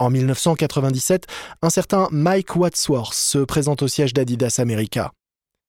En 0.00 0.10
1997, 0.10 1.26
un 1.62 1.70
certain 1.70 2.08
Mike 2.10 2.56
Wadsworth 2.56 3.14
se 3.14 3.38
présente 3.38 3.82
au 3.82 3.88
siège 3.88 4.14
d'Adidas 4.14 4.56
America. 4.58 5.12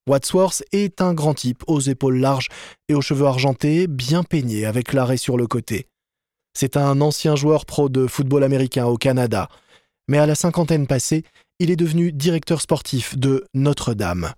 Wadsworth 0.08 0.63
est 0.72 1.01
un 1.01 1.13
grand 1.13 1.36
type 1.36 1.63
aux 1.68 1.80
épaules 1.80 2.18
larges 2.18 2.50
et 2.88 2.96
aux 2.96 3.01
cheveux 3.01 3.28
argentés, 3.28 3.88
bien 3.88 4.24
peignés 4.24 4.66
avec 4.66 4.94
l'arrêt 4.94 5.18
sur 5.18 5.38
le 5.38 5.46
côté. 5.46 5.88
C'est 6.56 6.78
un 6.78 7.00
ancien 7.01 7.36
joueur 7.36 7.66
pro 7.66 7.89
de 7.89 8.08
football 8.08 8.44
américain 8.44 8.86
au 8.86 8.98
Canada, 8.98 9.50
mais 10.10 10.18
à 10.18 10.25
la 10.25 10.36
cinquantaine 10.36 10.88
passée, 10.88 11.24
il 11.60 11.72
est 11.72 11.78
devenu 11.78 12.12
directeur 12.12 12.60
sportif 12.60 13.18
de 13.18 13.46
Notre-Dame. 13.54 14.34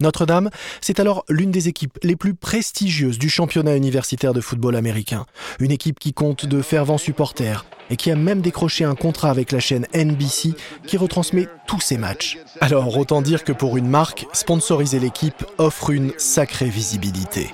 Notre-Dame, 0.00 0.48
c'est 0.80 0.98
alors 0.98 1.24
l'une 1.28 1.50
des 1.50 1.68
équipes 1.68 1.98
les 2.02 2.16
plus 2.16 2.34
prestigieuses 2.34 3.18
du 3.18 3.28
championnat 3.28 3.76
universitaire 3.76 4.32
de 4.32 4.40
football 4.40 4.74
américain. 4.74 5.26
Une 5.58 5.70
équipe 5.70 5.98
qui 5.98 6.14
compte 6.14 6.46
de 6.46 6.62
fervents 6.62 6.96
supporters 6.96 7.66
et 7.90 7.96
qui 7.96 8.10
a 8.10 8.16
même 8.16 8.40
décroché 8.40 8.84
un 8.84 8.94
contrat 8.94 9.28
avec 9.28 9.52
la 9.52 9.60
chaîne 9.60 9.86
NBC 9.94 10.54
qui 10.86 10.96
retransmet 10.96 11.48
tous 11.66 11.80
ses 11.80 11.98
matchs. 11.98 12.38
Alors 12.62 12.96
autant 12.96 13.20
dire 13.20 13.44
que 13.44 13.52
pour 13.52 13.76
une 13.76 13.88
marque, 13.88 14.26
sponsoriser 14.32 15.00
l'équipe 15.00 15.44
offre 15.58 15.90
une 15.90 16.12
sacrée 16.16 16.70
visibilité. 16.70 17.50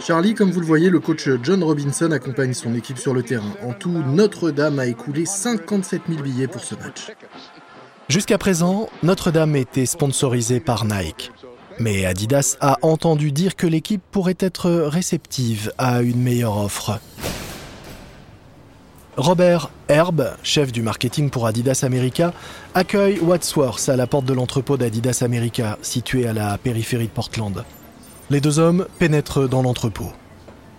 Charlie, 0.00 0.34
comme 0.34 0.50
vous 0.50 0.60
le 0.60 0.66
voyez, 0.66 0.90
le 0.90 1.00
coach 1.00 1.28
John 1.42 1.62
Robinson 1.62 2.10
accompagne 2.10 2.54
son 2.54 2.74
équipe 2.74 2.98
sur 2.98 3.14
le 3.14 3.22
terrain. 3.22 3.52
En 3.62 3.72
tout, 3.72 3.90
Notre-Dame 3.90 4.78
a 4.78 4.86
écoulé 4.86 5.26
57 5.26 6.02
000 6.08 6.22
billets 6.22 6.48
pour 6.48 6.64
ce 6.64 6.74
match. 6.74 7.12
Jusqu'à 8.08 8.38
présent, 8.38 8.88
Notre-Dame 9.02 9.56
était 9.56 9.86
sponsorisée 9.86 10.60
par 10.60 10.84
Nike. 10.84 11.32
Mais 11.78 12.06
Adidas 12.06 12.56
a 12.60 12.78
entendu 12.82 13.32
dire 13.32 13.56
que 13.56 13.66
l'équipe 13.66 14.02
pourrait 14.10 14.38
être 14.38 14.70
réceptive 14.70 15.72
à 15.76 16.02
une 16.02 16.22
meilleure 16.22 16.56
offre. 16.56 17.00
Robert 19.16 19.70
Herb, 19.88 20.36
chef 20.42 20.72
du 20.72 20.82
marketing 20.82 21.30
pour 21.30 21.46
Adidas 21.46 21.80
America, 21.84 22.34
accueille 22.74 23.18
Wadsworth 23.20 23.88
à 23.88 23.96
la 23.96 24.06
porte 24.06 24.26
de 24.26 24.34
l'entrepôt 24.34 24.76
d'Adidas 24.76 25.22
America, 25.22 25.78
situé 25.80 26.26
à 26.26 26.32
la 26.32 26.58
périphérie 26.58 27.06
de 27.06 27.12
Portland. 27.12 27.64
Les 28.28 28.40
deux 28.40 28.58
hommes 28.58 28.86
pénètrent 28.98 29.48
dans 29.48 29.62
l'entrepôt. 29.62 30.12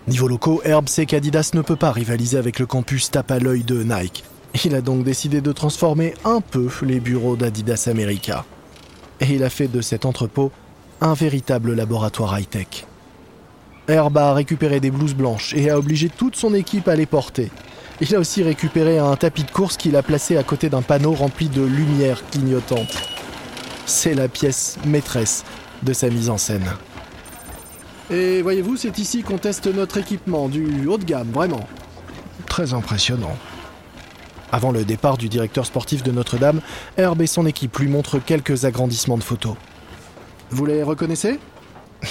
Niveau 0.06 0.28
locaux, 0.28 0.60
Herb 0.64 0.88
sait 0.88 1.06
qu'Adidas 1.06 1.50
ne 1.54 1.62
peut 1.62 1.76
pas 1.76 1.90
rivaliser 1.90 2.38
avec 2.38 2.60
le 2.60 2.66
campus 2.66 3.10
tape 3.10 3.30
à 3.30 3.40
l'œil 3.40 3.64
de 3.64 3.82
Nike, 3.82 4.24
il 4.64 4.74
a 4.74 4.80
donc 4.80 5.04
décidé 5.04 5.40
de 5.40 5.52
transformer 5.52 6.14
un 6.24 6.40
peu 6.40 6.68
les 6.82 7.00
bureaux 7.00 7.36
d'Adidas 7.36 7.88
America. 7.90 8.44
Et 9.20 9.34
il 9.34 9.44
a 9.44 9.50
fait 9.50 9.68
de 9.68 9.80
cet 9.80 10.04
entrepôt 10.04 10.50
un 11.00 11.14
véritable 11.14 11.74
laboratoire 11.74 12.38
high-tech. 12.38 12.86
Herb 13.88 14.16
a 14.18 14.32
récupéré 14.34 14.80
des 14.80 14.90
blouses 14.90 15.14
blanches 15.14 15.54
et 15.54 15.70
a 15.70 15.78
obligé 15.78 16.08
toute 16.08 16.36
son 16.36 16.54
équipe 16.54 16.88
à 16.88 16.96
les 16.96 17.06
porter. 17.06 17.50
Il 18.00 18.14
a 18.14 18.20
aussi 18.20 18.44
récupéré 18.44 18.98
un 18.98 19.16
tapis 19.16 19.42
de 19.42 19.50
course 19.50 19.76
qu'il 19.76 19.96
a 19.96 20.02
placé 20.02 20.36
à 20.36 20.44
côté 20.44 20.68
d'un 20.68 20.82
panneau 20.82 21.12
rempli 21.12 21.48
de 21.48 21.62
lumière 21.62 22.22
clignotante. 22.30 22.96
C'est 23.86 24.14
la 24.14 24.28
pièce 24.28 24.78
maîtresse 24.86 25.44
de 25.82 25.92
sa 25.92 26.08
mise 26.08 26.30
en 26.30 26.38
scène. 26.38 26.70
Et 28.10 28.40
voyez-vous, 28.40 28.76
c'est 28.76 28.98
ici 28.98 29.22
qu'on 29.22 29.38
teste 29.38 29.66
notre 29.66 29.98
équipement, 29.98 30.48
du 30.48 30.86
haut 30.86 30.98
de 30.98 31.04
gamme, 31.04 31.30
vraiment. 31.32 31.66
Très 32.46 32.72
impressionnant. 32.72 33.36
Avant 34.52 34.70
le 34.70 34.84
départ 34.84 35.18
du 35.18 35.28
directeur 35.28 35.66
sportif 35.66 36.02
de 36.02 36.12
Notre-Dame, 36.12 36.60
Herb 36.96 37.20
et 37.20 37.26
son 37.26 37.46
équipe 37.46 37.76
lui 37.78 37.88
montrent 37.88 38.18
quelques 38.18 38.64
agrandissements 38.64 39.18
de 39.18 39.24
photos. 39.24 39.56
Vous 40.50 40.64
les 40.64 40.82
reconnaissez? 40.82 41.38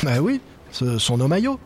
Ben 0.04 0.20
oui, 0.20 0.42
ce 0.72 0.98
sont 0.98 1.18
nos 1.18 1.28
maillots. 1.28 1.60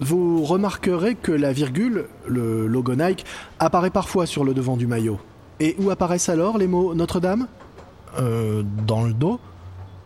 Vous 0.00 0.44
remarquerez 0.44 1.14
que 1.14 1.32
la 1.32 1.52
virgule, 1.52 2.06
le 2.26 2.66
logo 2.66 2.94
Nike, 2.94 3.24
apparaît 3.58 3.90
parfois 3.90 4.26
sur 4.26 4.44
le 4.44 4.52
devant 4.54 4.76
du 4.76 4.86
maillot. 4.86 5.18
Et 5.60 5.74
où 5.78 5.90
apparaissent 5.90 6.28
alors 6.28 6.58
les 6.58 6.66
mots 6.66 6.94
Notre-Dame? 6.94 7.46
Euh, 8.18 8.62
dans 8.86 9.04
le 9.04 9.12
dos 9.12 9.40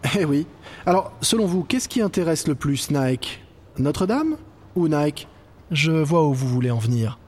Eh 0.18 0.24
oui. 0.24 0.46
Alors, 0.86 1.12
selon 1.20 1.46
vous, 1.46 1.64
qu'est-ce 1.64 1.88
qui 1.88 2.00
intéresse 2.00 2.46
le 2.46 2.54
plus 2.54 2.90
Nike? 2.90 3.42
Notre-Dame 3.78 4.36
ou 4.76 4.88
Nike? 4.88 5.28
Je 5.70 5.92
vois 5.92 6.26
où 6.26 6.32
vous 6.32 6.48
voulez 6.48 6.70
en 6.70 6.78
venir. 6.78 7.18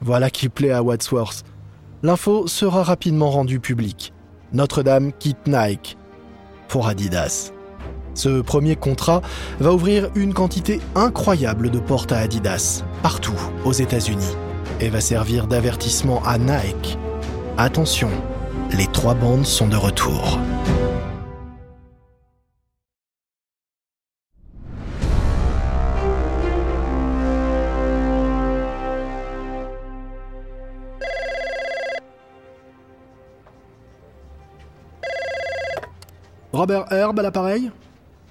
Voilà 0.00 0.30
qui 0.30 0.48
plaît 0.48 0.72
à 0.72 0.82
Wadsworth. 0.82 1.44
L'info 2.02 2.46
sera 2.46 2.82
rapidement 2.82 3.30
rendue 3.30 3.60
publique. 3.60 4.12
Notre-Dame 4.52 5.12
quitte 5.12 5.46
Nike 5.46 5.96
pour 6.68 6.88
Adidas. 6.88 7.52
Ce 8.16 8.40
premier 8.40 8.76
contrat 8.76 9.20
va 9.60 9.74
ouvrir 9.74 10.08
une 10.14 10.32
quantité 10.32 10.80
incroyable 10.94 11.70
de 11.70 11.78
portes 11.78 12.12
à 12.12 12.18
Adidas, 12.18 12.82
partout 13.02 13.38
aux 13.66 13.74
États-Unis, 13.74 14.34
et 14.80 14.88
va 14.88 15.02
servir 15.02 15.46
d'avertissement 15.46 16.22
à 16.24 16.38
Nike. 16.38 16.98
Attention, 17.58 18.08
les 18.72 18.86
trois 18.86 19.14
bandes 19.14 19.44
sont 19.44 19.68
de 19.68 19.76
retour. 19.76 20.38
Robert 36.52 36.90
Herb 36.90 37.18
à 37.18 37.22
l'appareil 37.22 37.70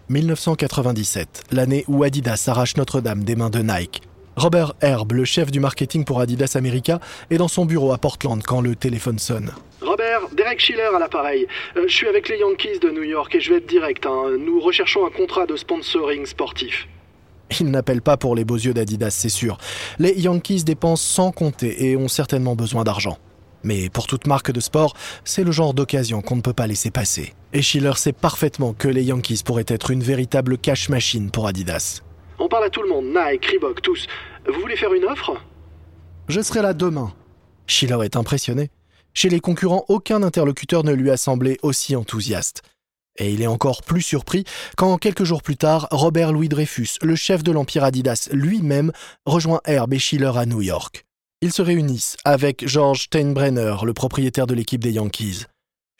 1997, 0.09 1.43
l'année 1.51 1.83
où 1.87 2.03
Adidas 2.03 2.45
arrache 2.47 2.77
Notre-Dame 2.77 3.23
des 3.23 3.35
mains 3.35 3.49
de 3.49 3.59
Nike. 3.59 4.01
Robert 4.35 4.73
Herb, 4.81 5.13
le 5.13 5.23
chef 5.23 5.49
du 5.49 5.59
marketing 5.59 6.03
pour 6.03 6.19
Adidas 6.19 6.53
America, 6.55 6.99
est 7.29 7.37
dans 7.37 7.47
son 7.47 7.65
bureau 7.65 7.93
à 7.93 7.97
Portland 7.97 8.41
quand 8.43 8.61
le 8.61 8.75
téléphone 8.75 9.17
sonne. 9.17 9.51
Robert, 9.81 10.21
Derek 10.35 10.59
Schiller 10.59 10.89
à 10.93 10.99
l'appareil. 10.99 11.47
Euh, 11.77 11.85
je 11.87 11.93
suis 11.93 12.07
avec 12.07 12.27
les 12.27 12.37
Yankees 12.39 12.79
de 12.81 12.89
New 12.89 13.03
York 13.03 13.33
et 13.35 13.39
je 13.39 13.51
vais 13.51 13.57
être 13.57 13.67
direct. 13.67 14.05
hein. 14.05 14.31
Nous 14.39 14.59
recherchons 14.59 15.05
un 15.05 15.09
contrat 15.09 15.45
de 15.45 15.55
sponsoring 15.55 16.25
sportif. 16.25 16.87
Il 17.59 17.71
n'appelle 17.71 18.01
pas 18.01 18.17
pour 18.17 18.35
les 18.35 18.43
beaux 18.43 18.55
yeux 18.57 18.73
d'Adidas, 18.73 19.11
c'est 19.11 19.29
sûr. 19.29 19.57
Les 19.99 20.19
Yankees 20.19 20.63
dépensent 20.63 21.03
sans 21.03 21.31
compter 21.31 21.85
et 21.85 21.95
ont 21.95 22.07
certainement 22.07 22.55
besoin 22.55 22.83
d'argent. 22.83 23.17
Mais 23.65 23.89
pour 23.89 24.05
toute 24.05 24.27
marque 24.27 24.51
de 24.51 24.59
sport, 24.59 24.95
c'est 25.23 25.43
le 25.43 25.51
genre 25.51 25.73
d'occasion 25.73 26.21
qu'on 26.21 26.35
ne 26.35 26.41
peut 26.41 26.53
pas 26.53 26.67
laisser 26.67 26.91
passer. 26.91 27.33
Et 27.51 27.63
Schiller 27.63 27.93
sait 27.95 28.13
parfaitement 28.13 28.73
que 28.73 28.87
les 28.87 29.03
Yankees 29.03 29.41
pourraient 29.43 29.65
être 29.67 29.89
une 29.89 30.03
véritable 30.03 30.59
cash 30.59 30.87
machine 30.87 31.31
pour 31.31 31.47
Adidas. 31.47 32.01
On 32.37 32.47
parle 32.47 32.65
à 32.65 32.69
tout 32.69 32.83
le 32.83 32.89
monde, 32.89 33.05
Nike, 33.05 33.47
Reebok, 33.47 33.81
tous. 33.81 34.05
Vous 34.47 34.61
voulez 34.61 34.75
faire 34.75 34.93
une 34.93 35.05
offre? 35.05 35.41
Je 36.27 36.41
serai 36.41 36.61
là 36.61 36.73
demain. 36.73 37.11
Schiller 37.65 37.97
est 38.03 38.15
impressionné. 38.15 38.69
Chez 39.15 39.29
les 39.29 39.39
concurrents, 39.39 39.85
aucun 39.87 40.21
interlocuteur 40.21 40.83
ne 40.83 40.93
lui 40.93 41.09
a 41.09 41.17
semblé 41.17 41.57
aussi 41.63 41.95
enthousiaste. 41.95 42.61
Et 43.17 43.31
il 43.31 43.41
est 43.41 43.47
encore 43.47 43.81
plus 43.81 44.01
surpris 44.01 44.43
quand, 44.77 44.97
quelques 44.99 45.23
jours 45.23 45.41
plus 45.41 45.57
tard, 45.57 45.87
Robert 45.89 46.33
Louis 46.33 46.49
Dreyfus, 46.49 46.99
le 47.01 47.15
chef 47.15 47.41
de 47.41 47.51
l'Empire 47.51 47.83
Adidas 47.83 48.29
lui-même, 48.31 48.91
rejoint 49.25 49.61
Herb 49.65 49.91
et 49.93 49.99
Schiller 49.99 50.33
à 50.35 50.45
New 50.45 50.61
York. 50.61 51.04
Ils 51.45 51.53
se 51.53 51.61
réunissent 51.61 52.17
avec 52.25 52.67
George 52.67 53.03
Steinbrenner, 53.03 53.75
le 53.85 53.93
propriétaire 53.93 54.47
de 54.47 54.55
l'équipe 54.55 54.83
des 54.83 54.93
Yankees. 54.93 55.45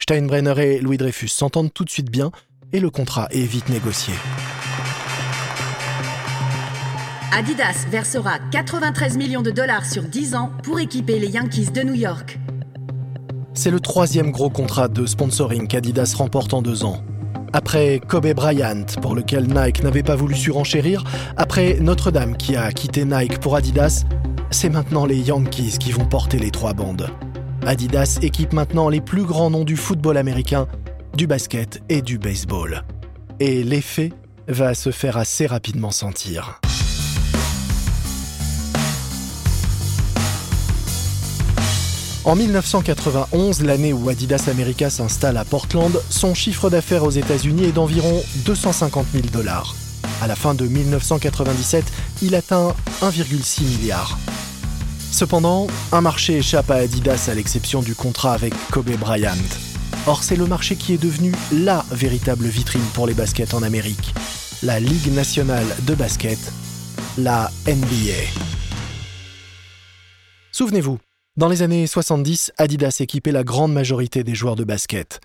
Steinbrenner 0.02 0.54
et 0.58 0.80
Louis 0.80 0.96
Dreyfus 0.96 1.28
s'entendent 1.28 1.72
tout 1.72 1.84
de 1.84 1.88
suite 1.88 2.10
bien 2.10 2.32
et 2.72 2.80
le 2.80 2.90
contrat 2.90 3.28
est 3.30 3.44
vite 3.44 3.68
négocié. 3.68 4.12
Adidas 7.30 7.86
versera 7.92 8.40
93 8.50 9.16
millions 9.18 9.42
de 9.42 9.52
dollars 9.52 9.86
sur 9.86 10.02
10 10.02 10.34
ans 10.34 10.50
pour 10.64 10.80
équiper 10.80 11.20
les 11.20 11.28
Yankees 11.28 11.70
de 11.70 11.82
New 11.82 11.94
York. 11.94 12.40
C'est 13.54 13.70
le 13.70 13.78
troisième 13.78 14.32
gros 14.32 14.50
contrat 14.50 14.88
de 14.88 15.06
sponsoring 15.06 15.68
qu'Adidas 15.68 16.12
remporte 16.18 16.54
en 16.54 16.60
deux 16.60 16.82
ans. 16.82 17.04
Après 17.52 18.00
Kobe 18.00 18.32
Bryant, 18.34 18.86
pour 19.00 19.14
lequel 19.14 19.46
Nike 19.46 19.84
n'avait 19.84 20.02
pas 20.02 20.16
voulu 20.16 20.34
surenchérir, 20.34 21.04
après 21.36 21.78
Notre-Dame 21.78 22.36
qui 22.36 22.56
a 22.56 22.72
quitté 22.72 23.04
Nike 23.04 23.38
pour 23.38 23.54
Adidas, 23.54 24.02
c'est 24.56 24.70
maintenant 24.70 25.04
les 25.04 25.18
Yankees 25.18 25.76
qui 25.78 25.92
vont 25.92 26.06
porter 26.06 26.38
les 26.38 26.50
trois 26.50 26.72
bandes. 26.72 27.10
Adidas 27.66 28.18
équipe 28.22 28.54
maintenant 28.54 28.88
les 28.88 29.02
plus 29.02 29.24
grands 29.24 29.50
noms 29.50 29.64
du 29.64 29.76
football 29.76 30.16
américain, 30.16 30.66
du 31.14 31.26
basket 31.26 31.82
et 31.90 32.00
du 32.00 32.16
baseball. 32.16 32.82
Et 33.38 33.62
l'effet 33.62 34.14
va 34.48 34.72
se 34.72 34.90
faire 34.92 35.18
assez 35.18 35.46
rapidement 35.46 35.90
sentir. 35.90 36.58
En 42.24 42.34
1991, 42.34 43.62
l'année 43.62 43.92
où 43.92 44.08
Adidas 44.08 44.48
America 44.50 44.88
s'installe 44.88 45.36
à 45.36 45.44
Portland, 45.44 46.00
son 46.08 46.32
chiffre 46.32 46.70
d'affaires 46.70 47.04
aux 47.04 47.10
États-Unis 47.10 47.64
est 47.64 47.72
d'environ 47.72 48.22
250 48.46 49.06
000 49.12 49.26
dollars. 49.30 49.76
À 50.22 50.26
la 50.26 50.34
fin 50.34 50.54
de 50.54 50.66
1997, 50.66 51.84
il 52.22 52.34
atteint 52.34 52.74
1,6 53.02 53.64
milliard. 53.64 54.18
Cependant, 55.12 55.66
un 55.92 56.00
marché 56.00 56.38
échappe 56.38 56.70
à 56.70 56.76
Adidas 56.76 57.28
à 57.30 57.34
l'exception 57.34 57.82
du 57.82 57.94
contrat 57.94 58.32
avec 58.32 58.54
Kobe 58.70 58.96
Bryant. 58.96 59.34
Or, 60.06 60.22
c'est 60.22 60.36
le 60.36 60.46
marché 60.46 60.76
qui 60.76 60.94
est 60.94 61.02
devenu 61.02 61.32
la 61.52 61.84
véritable 61.90 62.46
vitrine 62.46 62.84
pour 62.94 63.06
les 63.06 63.14
baskets 63.14 63.54
en 63.54 63.62
Amérique. 63.62 64.14
La 64.62 64.80
Ligue 64.80 65.12
nationale 65.12 65.66
de 65.86 65.94
basket, 65.94 66.38
la 67.18 67.50
NBA. 67.66 68.40
Souvenez-vous, 70.52 70.98
dans 71.36 71.48
les 71.48 71.60
années 71.60 71.86
70, 71.86 72.52
Adidas 72.56 72.96
équipait 73.00 73.32
la 73.32 73.44
grande 73.44 73.74
majorité 73.74 74.24
des 74.24 74.34
joueurs 74.34 74.56
de 74.56 74.64
basket. 74.64 75.20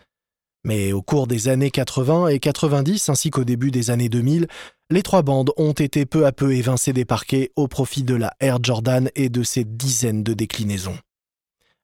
Mais 0.64 0.94
au 0.94 1.02
cours 1.02 1.28
des 1.28 1.48
années 1.48 1.72
80 1.72 2.28
et 2.28 2.40
90 2.40 3.10
ainsi 3.10 3.30
qu'au 3.32 3.44
début 3.44 3.72
des 3.72 3.90
années 3.90 4.10
2000, 4.10 4.48
les 4.90 5.04
trois 5.04 5.22
bandes 5.22 5.52
ont 5.58 5.72
été 5.72 6.06
peu 6.06 6.26
à 6.26 6.32
peu 6.32 6.54
évincées 6.54 6.94
des 6.94 7.06
parquets 7.06 7.52
au 7.56 7.68
profit 7.68 8.04
de 8.04 8.16
la 8.16 8.34
Air 8.40 8.60
Jordan 8.62 9.10
et 9.16 9.30
de 9.30 9.44
ses 9.44 9.64
dizaines 9.64 10.24
de 10.24 10.34
déclinaisons. 10.34 10.98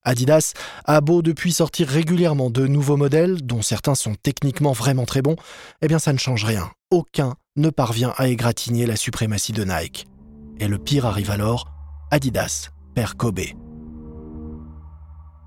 Adidas 0.03 0.53
a 0.85 1.01
beau 1.01 1.21
depuis 1.21 1.51
sortir 1.51 1.87
régulièrement 1.87 2.49
de 2.49 2.65
nouveaux 2.65 2.95
modèles, 2.95 3.41
dont 3.41 3.61
certains 3.61 3.95
sont 3.95 4.15
techniquement 4.15 4.71
vraiment 4.71 5.05
très 5.05 5.21
bons, 5.21 5.35
eh 5.81 5.87
bien 5.87 5.99
ça 5.99 6.13
ne 6.13 6.17
change 6.17 6.45
rien. 6.45 6.71
Aucun 6.91 7.35
ne 7.57 7.69
parvient 7.69 8.13
à 8.17 8.29
égratigner 8.29 8.85
la 8.85 8.95
suprématie 8.95 9.51
de 9.51 9.65
Nike. 9.65 10.05
Et 10.59 10.67
le 10.67 10.77
pire 10.77 11.05
arrive 11.05 11.31
alors, 11.31 11.67
Adidas 12.09 12.69
perd 12.95 13.15
Kobe. 13.15 13.66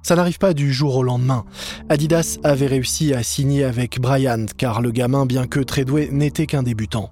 Ça 0.02 0.16
n'arrive 0.16 0.38
pas 0.38 0.54
du 0.54 0.72
jour 0.72 0.96
au 0.96 1.02
lendemain. 1.02 1.44
Adidas 1.88 2.38
avait 2.42 2.66
réussi 2.66 3.12
à 3.14 3.22
signer 3.22 3.64
avec 3.64 4.00
Bryant 4.00 4.46
car 4.56 4.80
le 4.80 4.90
gamin, 4.90 5.26
bien 5.26 5.46
que 5.46 5.60
très 5.60 5.84
doué, 5.84 6.08
n'était 6.10 6.46
qu'un 6.46 6.62
débutant. 6.62 7.10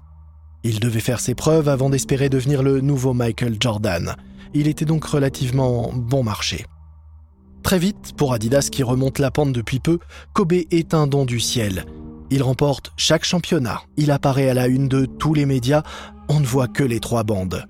Il 0.63 0.79
devait 0.79 0.99
faire 0.99 1.19
ses 1.19 1.35
preuves 1.35 1.69
avant 1.69 1.89
d'espérer 1.89 2.29
devenir 2.29 2.63
le 2.63 2.81
nouveau 2.81 3.13
Michael 3.13 3.57
Jordan. 3.59 4.15
Il 4.53 4.67
était 4.67 4.85
donc 4.85 5.05
relativement 5.05 5.91
bon 5.93 6.23
marché. 6.23 6.65
Très 7.63 7.79
vite, 7.79 8.13
pour 8.17 8.33
Adidas 8.33 8.69
qui 8.71 8.83
remonte 8.83 9.19
la 9.19 9.31
pente 9.31 9.53
depuis 9.53 9.79
peu, 9.79 9.99
Kobe 10.33 10.53
est 10.53 10.93
un 10.93 11.07
don 11.07 11.25
du 11.25 11.39
ciel. 11.39 11.85
Il 12.31 12.43
remporte 12.43 12.91
chaque 12.97 13.25
championnat, 13.25 13.81
il 13.97 14.11
apparaît 14.11 14.49
à 14.49 14.53
la 14.53 14.67
une 14.67 14.87
de 14.87 15.05
tous 15.05 15.33
les 15.33 15.45
médias, 15.45 15.83
on 16.29 16.39
ne 16.39 16.45
voit 16.45 16.67
que 16.67 16.83
les 16.83 16.99
trois 16.99 17.23
bandes. 17.23 17.65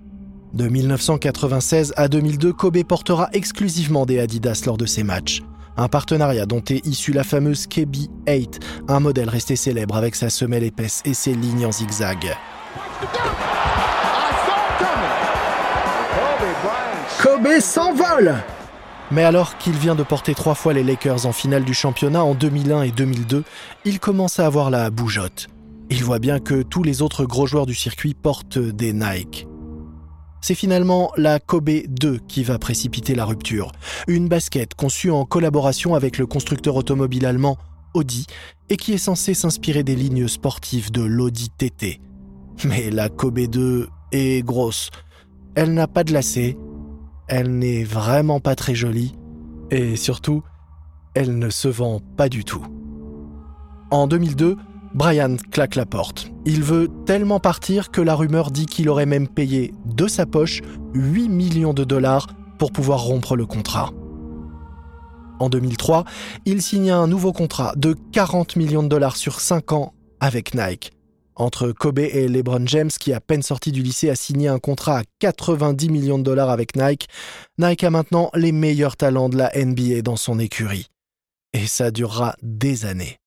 De 0.54 0.68
1996 0.68 1.94
à 1.96 2.08
2002, 2.08 2.54
Kobe 2.54 2.84
portera 2.84 3.30
exclusivement 3.34 4.06
des 4.06 4.20
Adidas 4.20 4.64
lors 4.66 4.78
de 4.78 4.86
ses 4.86 5.04
matchs. 5.04 5.44
Un 5.78 5.88
partenariat 5.88 6.46
dont 6.46 6.64
est 6.70 6.86
issue 6.86 7.14
la 7.14 7.24
fameuse 7.24 7.68
KB8, 7.68 8.60
un 8.88 9.00
modèle 9.00 9.30
resté 9.30 9.56
célèbre 9.56 9.96
avec 9.96 10.16
sa 10.16 10.30
semelle 10.30 10.64
épaisse 10.64 11.02
et 11.06 11.14
ses 11.14 11.34
lignes 11.34 11.66
en 11.66 11.72
zigzag. 11.72 12.36
Kobe 17.22 17.60
s'envole 17.60 18.36
mais 19.12 19.24
alors 19.24 19.58
qu'il 19.58 19.74
vient 19.74 19.96
de 19.96 20.04
porter 20.04 20.36
trois 20.36 20.54
fois 20.54 20.74
les 20.74 20.84
Lakers 20.84 21.26
en 21.26 21.32
finale 21.32 21.64
du 21.64 21.74
championnat 21.74 22.24
en 22.24 22.36
2001 22.36 22.84
et 22.84 22.92
2002, 22.92 23.44
il 23.84 24.00
commence 24.00 24.40
à 24.40 24.46
avoir 24.46 24.70
la 24.70 24.92
bougeotte. 24.92 25.48
Il 25.90 26.04
voit 26.04 26.20
bien 26.20 26.40
que 26.40 26.62
tous 26.62 26.84
les 26.84 27.02
autres 27.02 27.26
gros 27.26 27.48
joueurs 27.48 27.66
du 27.66 27.74
circuit 27.74 28.14
portent 28.14 28.60
des 28.60 28.94
Nike. 28.94 29.49
C'est 30.42 30.56
finalement 30.56 31.12
la 31.18 31.40
Kobe 31.40 31.70
2 31.88 32.20
qui 32.28 32.44
va 32.44 32.58
précipiter 32.58 33.16
la 33.16 33.26
rupture. 33.26 33.72
Une 34.08 34.28
basket 34.28 34.74
conçue 34.74 35.12
en 35.12 35.26
collaboration 35.26 35.96
avec 35.96 36.18
le 36.18 36.26
constructeur 36.26 36.76
automobile 36.76 37.26
allemand 37.26 37.58
Audi 37.94 38.28
et 38.70 38.78
qui 38.78 38.94
est 38.94 39.00
censée 39.00 39.34
s'inspirer 39.34 39.84
des 39.84 39.96
lignes 39.96 40.28
sportives 40.28 40.92
de 40.92 41.02
l'Audi 41.02 41.50
TT. 41.50 42.00
Mais 42.66 42.90
la 42.90 43.10
Kobe 43.10 43.40
2 43.40 43.90
est 44.12 44.46
grosse. 44.46 44.92
Elle 45.56 45.74
n'a 45.74 45.88
pas 45.88 46.04
de 46.04 46.14
lacets, 46.14 46.58
elle 47.28 47.58
n'est 47.58 47.84
vraiment 47.84 48.40
pas 48.40 48.56
très 48.56 48.76
jolie 48.76 49.16
et 49.72 49.96
surtout, 49.96 50.44
elle 51.16 51.38
ne 51.38 51.50
se 51.50 51.68
vend 51.68 52.00
pas 52.18 52.30
du 52.30 52.44
tout. 52.44 52.64
En 53.92 54.08
2002, 54.08 54.56
Brian 54.94 55.36
claque 55.52 55.76
la 55.76 55.86
porte. 55.86 56.32
Il 56.46 56.64
veut 56.64 56.90
tellement 57.06 57.40
partir 57.40 57.92
que 57.92 58.02
la 58.02 58.16
rumeur 58.16 58.52
dit 58.52 58.66
qu'il 58.66 58.90
aurait 58.90 59.06
même 59.06 59.28
payé 59.28 59.74
de 59.86 60.08
sa 60.08 60.26
poche 60.26 60.62
8 60.94 61.30
millions 61.30 61.74
de 61.74 61.84
dollars 61.84 62.28
pour 62.58 62.72
pouvoir 62.72 63.02
rompre 63.02 63.36
le 63.36 63.46
contrat. 63.46 63.92
En 65.40 65.50
2003, 65.50 66.04
il 66.46 66.62
signe 66.62 66.92
un 66.92 67.08
nouveau 67.08 67.32
contrat 67.32 67.74
de 67.78 67.96
40 68.12 68.56
millions 68.56 68.84
de 68.84 68.90
dollars 68.90 69.16
sur 69.16 69.40
5 69.40 69.72
ans 69.72 69.94
avec 70.20 70.54
Nike. 70.54 70.92
Entre 71.36 71.72
Kobe 71.72 72.00
et 72.00 72.28
LeBron 72.28 72.68
James, 72.68 72.90
qui 72.90 73.14
à 73.14 73.22
peine 73.22 73.42
sorti 73.42 73.72
du 73.72 73.82
lycée 73.82 74.10
a 74.10 74.16
signé 74.16 74.50
un 74.50 74.60
contrat 74.60 75.00
à 75.00 75.04
90 75.20 75.90
millions 75.90 76.18
de 76.18 76.24
dollars 76.24 76.50
avec 76.50 76.76
Nike, 76.76 77.08
Nike 77.58 77.86
a 77.86 77.90
maintenant 77.90 78.30
les 78.36 78.52
meilleurs 78.52 78.98
talents 78.98 79.30
de 79.30 79.38
la 79.38 79.52
NBA 79.56 80.02
dans 80.02 80.18
son 80.18 80.38
écurie. 80.40 80.88
Et 81.54 81.66
ça 81.66 81.92
durera 81.92 82.36
des 82.42 82.86
années. 82.86 83.20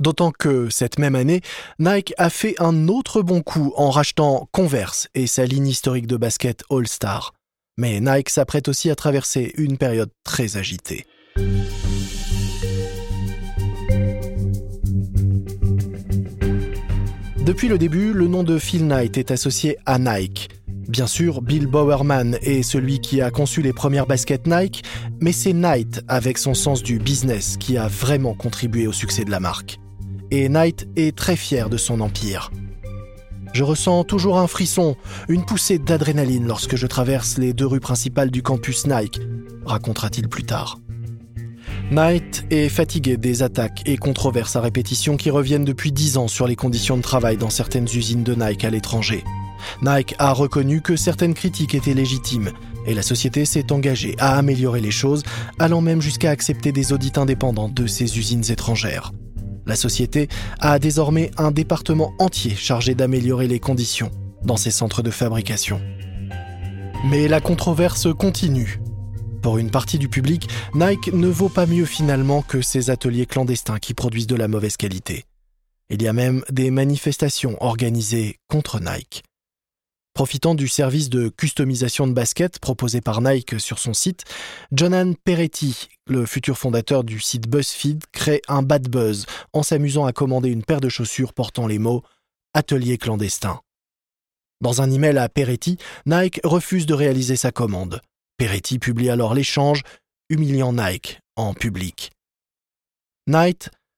D'autant 0.00 0.32
que 0.32 0.70
cette 0.70 0.98
même 0.98 1.14
année, 1.14 1.40
Nike 1.78 2.14
a 2.18 2.28
fait 2.28 2.56
un 2.58 2.88
autre 2.88 3.22
bon 3.22 3.42
coup 3.42 3.72
en 3.76 3.90
rachetant 3.90 4.48
Converse 4.50 5.08
et 5.14 5.28
sa 5.28 5.46
ligne 5.46 5.68
historique 5.68 6.08
de 6.08 6.16
basket 6.16 6.64
All-Star. 6.68 7.32
Mais 7.78 8.00
Nike 8.00 8.30
s'apprête 8.30 8.68
aussi 8.68 8.90
à 8.90 8.96
traverser 8.96 9.52
une 9.56 9.78
période 9.78 10.10
très 10.24 10.56
agitée. 10.56 11.06
Depuis 17.44 17.68
le 17.68 17.78
début, 17.78 18.12
le 18.12 18.26
nom 18.26 18.42
de 18.42 18.58
Phil 18.58 18.86
Knight 18.88 19.16
est 19.16 19.30
associé 19.30 19.76
à 19.86 19.98
Nike. 19.98 20.48
Bien 20.88 21.06
sûr, 21.06 21.40
Bill 21.40 21.66
Bowerman 21.66 22.36
est 22.42 22.62
celui 22.62 23.00
qui 23.00 23.20
a 23.20 23.30
conçu 23.30 23.62
les 23.62 23.72
premières 23.72 24.06
baskets 24.06 24.46
Nike, 24.46 24.82
mais 25.20 25.32
c'est 25.32 25.52
Knight, 25.52 26.02
avec 26.08 26.38
son 26.38 26.54
sens 26.54 26.82
du 26.82 26.98
business, 26.98 27.56
qui 27.58 27.76
a 27.76 27.86
vraiment 27.86 28.34
contribué 28.34 28.86
au 28.86 28.92
succès 28.92 29.24
de 29.24 29.30
la 29.30 29.40
marque 29.40 29.78
et 30.34 30.48
Knight 30.48 30.88
est 30.96 31.16
très 31.16 31.36
fier 31.36 31.70
de 31.70 31.76
son 31.76 32.00
empire. 32.00 32.50
Je 33.52 33.62
ressens 33.62 34.02
toujours 34.02 34.38
un 34.38 34.48
frisson, 34.48 34.96
une 35.28 35.44
poussée 35.44 35.78
d'adrénaline 35.78 36.48
lorsque 36.48 36.74
je 36.74 36.88
traverse 36.88 37.38
les 37.38 37.52
deux 37.52 37.66
rues 37.66 37.78
principales 37.78 38.32
du 38.32 38.42
campus 38.42 38.84
Nike, 38.88 39.20
racontera-t-il 39.64 40.28
plus 40.28 40.42
tard. 40.42 40.80
Knight 41.92 42.46
est 42.50 42.68
fatigué 42.68 43.16
des 43.16 43.44
attaques 43.44 43.82
et 43.86 43.96
controverses 43.96 44.56
à 44.56 44.60
répétition 44.60 45.16
qui 45.16 45.30
reviennent 45.30 45.64
depuis 45.64 45.92
dix 45.92 46.16
ans 46.16 46.26
sur 46.26 46.48
les 46.48 46.56
conditions 46.56 46.96
de 46.96 47.02
travail 47.02 47.36
dans 47.36 47.50
certaines 47.50 47.88
usines 47.94 48.24
de 48.24 48.34
Nike 48.34 48.64
à 48.64 48.70
l'étranger. 48.70 49.22
Nike 49.82 50.16
a 50.18 50.32
reconnu 50.32 50.80
que 50.80 50.96
certaines 50.96 51.34
critiques 51.34 51.76
étaient 51.76 51.94
légitimes 51.94 52.50
et 52.86 52.94
la 52.94 53.02
société 53.02 53.44
s'est 53.44 53.70
engagée 53.70 54.16
à 54.18 54.36
améliorer 54.36 54.80
les 54.80 54.90
choses, 54.90 55.22
allant 55.60 55.80
même 55.80 56.02
jusqu'à 56.02 56.30
accepter 56.30 56.72
des 56.72 56.92
audits 56.92 57.12
indépendants 57.16 57.68
de 57.68 57.86
ces 57.86 58.18
usines 58.18 58.50
étrangères. 58.50 59.12
La 59.66 59.76
société 59.76 60.28
a 60.60 60.78
désormais 60.78 61.30
un 61.36 61.50
département 61.50 62.12
entier 62.18 62.54
chargé 62.54 62.94
d'améliorer 62.94 63.48
les 63.48 63.60
conditions 63.60 64.10
dans 64.44 64.56
ses 64.56 64.70
centres 64.70 65.02
de 65.02 65.10
fabrication. 65.10 65.80
Mais 67.06 67.28
la 67.28 67.40
controverse 67.40 68.08
continue. 68.14 68.80
Pour 69.42 69.58
une 69.58 69.70
partie 69.70 69.98
du 69.98 70.08
public, 70.08 70.48
Nike 70.74 71.12
ne 71.12 71.28
vaut 71.28 71.50
pas 71.50 71.66
mieux 71.66 71.84
finalement 71.84 72.42
que 72.42 72.62
ces 72.62 72.88
ateliers 72.88 73.26
clandestins 73.26 73.78
qui 73.78 73.92
produisent 73.92 74.26
de 74.26 74.36
la 74.36 74.48
mauvaise 74.48 74.76
qualité. 74.76 75.24
Il 75.90 76.02
y 76.02 76.08
a 76.08 76.14
même 76.14 76.42
des 76.50 76.70
manifestations 76.70 77.56
organisées 77.60 78.38
contre 78.48 78.80
Nike. 78.80 79.22
Profitant 80.14 80.54
du 80.54 80.68
service 80.68 81.10
de 81.10 81.28
customisation 81.28 82.06
de 82.06 82.12
baskets 82.12 82.60
proposé 82.60 83.00
par 83.00 83.20
Nike 83.20 83.58
sur 83.58 83.80
son 83.80 83.94
site, 83.94 84.22
Jonan 84.70 85.14
Peretti, 85.24 85.88
le 86.06 86.24
futur 86.24 86.56
fondateur 86.56 87.02
du 87.02 87.18
site 87.18 87.48
BuzzFeed, 87.48 88.04
crée 88.12 88.40
un 88.46 88.62
bad 88.62 88.88
buzz 88.88 89.26
en 89.52 89.64
s'amusant 89.64 90.06
à 90.06 90.12
commander 90.12 90.50
une 90.50 90.62
paire 90.62 90.80
de 90.80 90.88
chaussures 90.88 91.32
portant 91.32 91.66
les 91.66 91.80
mots 91.80 92.04
Atelier 92.54 92.96
clandestin. 92.96 93.60
Dans 94.60 94.82
un 94.82 94.90
email 94.92 95.18
à 95.18 95.28
Peretti, 95.28 95.78
Nike 96.06 96.40
refuse 96.44 96.86
de 96.86 96.94
réaliser 96.94 97.34
sa 97.34 97.50
commande. 97.50 98.00
Peretti 98.36 98.78
publie 98.78 99.10
alors 99.10 99.34
l'échange, 99.34 99.82
humiliant 100.30 100.72
Nike 100.72 101.18
en 101.34 101.54
public. 101.54 102.12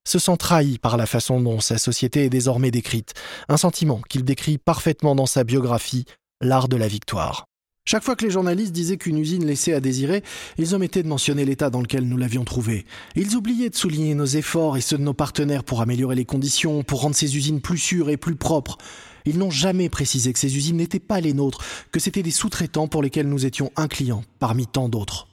Se 0.07 0.19
sent 0.19 0.37
trahi 0.39 0.79
par 0.79 0.97
la 0.97 1.05
façon 1.05 1.41
dont 1.41 1.61
sa 1.61 1.77
société 1.77 2.25
est 2.25 2.31
désormais 2.31 2.71
décrite, 2.71 3.13
un 3.49 3.59
sentiment 3.59 4.01
qu'il 4.09 4.25
décrit 4.25 4.57
parfaitement 4.57 5.15
dans 5.15 5.27
sa 5.27 5.45
biographie, 5.45 6.07
L'art 6.43 6.69
de 6.69 6.77
la 6.77 6.87
victoire. 6.87 7.47
Chaque 7.89 8.03
fois 8.03 8.15
que 8.15 8.25
les 8.25 8.31
journalistes 8.31 8.73
disaient 8.73 8.99
qu'une 8.99 9.17
usine 9.17 9.47
laissait 9.47 9.73
à 9.73 9.81
désirer, 9.81 10.23
ils 10.59 10.75
omettaient 10.75 11.03
de 11.03 11.09
mentionner 11.09 11.45
l'état 11.45 11.71
dans 11.71 11.81
lequel 11.81 12.05
nous 12.05 12.17
l'avions 12.17 12.45
trouvée. 12.45 12.85
Ils 13.15 13.37
oubliaient 13.37 13.71
de 13.71 13.77
souligner 13.77 14.15
nos 14.15 14.27
efforts 14.27 14.77
et 14.77 14.81
ceux 14.81 14.99
de 14.99 15.03
nos 15.03 15.15
partenaires 15.15 15.65
pour 15.65 15.81
améliorer 15.81 16.15
les 16.17 16.25
conditions, 16.25 16.83
pour 16.83 17.01
rendre 17.01 17.15
ces 17.15 17.37
usines 17.37 17.61
plus 17.61 17.79
sûres 17.79 18.11
et 18.11 18.17
plus 18.17 18.37
propres. 18.37 18.77
Ils 19.25 19.39
n'ont 19.39 19.51
jamais 19.51 19.89
précisé 19.89 20.33
que 20.33 20.39
ces 20.39 20.57
usines 20.57 20.77
n'étaient 20.77 21.01
pas 21.01 21.21
les 21.21 21.33
nôtres, 21.33 21.65
que 21.91 22.01
c'étaient 22.01 22.23
des 22.23 22.33
sous-traitants 22.33 22.89
pour 22.89 23.03
lesquels 23.03 23.29
nous 23.29 23.47
étions 23.47 23.71
un 23.77 23.89
client, 23.89 24.25
parmi 24.41 24.67
tant 24.67 24.89
d'autres. 24.89 25.29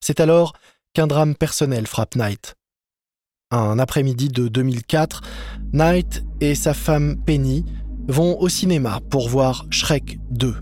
C'est 0.00 0.20
alors 0.20 0.54
qu'un 0.94 1.08
drame 1.08 1.34
personnel 1.34 1.86
frappe 1.86 2.14
Knight. 2.14 2.54
Un 3.52 3.80
après-midi 3.80 4.28
de 4.28 4.46
2004, 4.46 5.22
Knight 5.72 6.24
et 6.40 6.54
sa 6.54 6.72
femme 6.72 7.16
Penny 7.16 7.64
vont 8.06 8.38
au 8.38 8.48
cinéma 8.48 9.00
pour 9.10 9.28
voir 9.28 9.66
Shrek 9.70 10.20
2. 10.30 10.54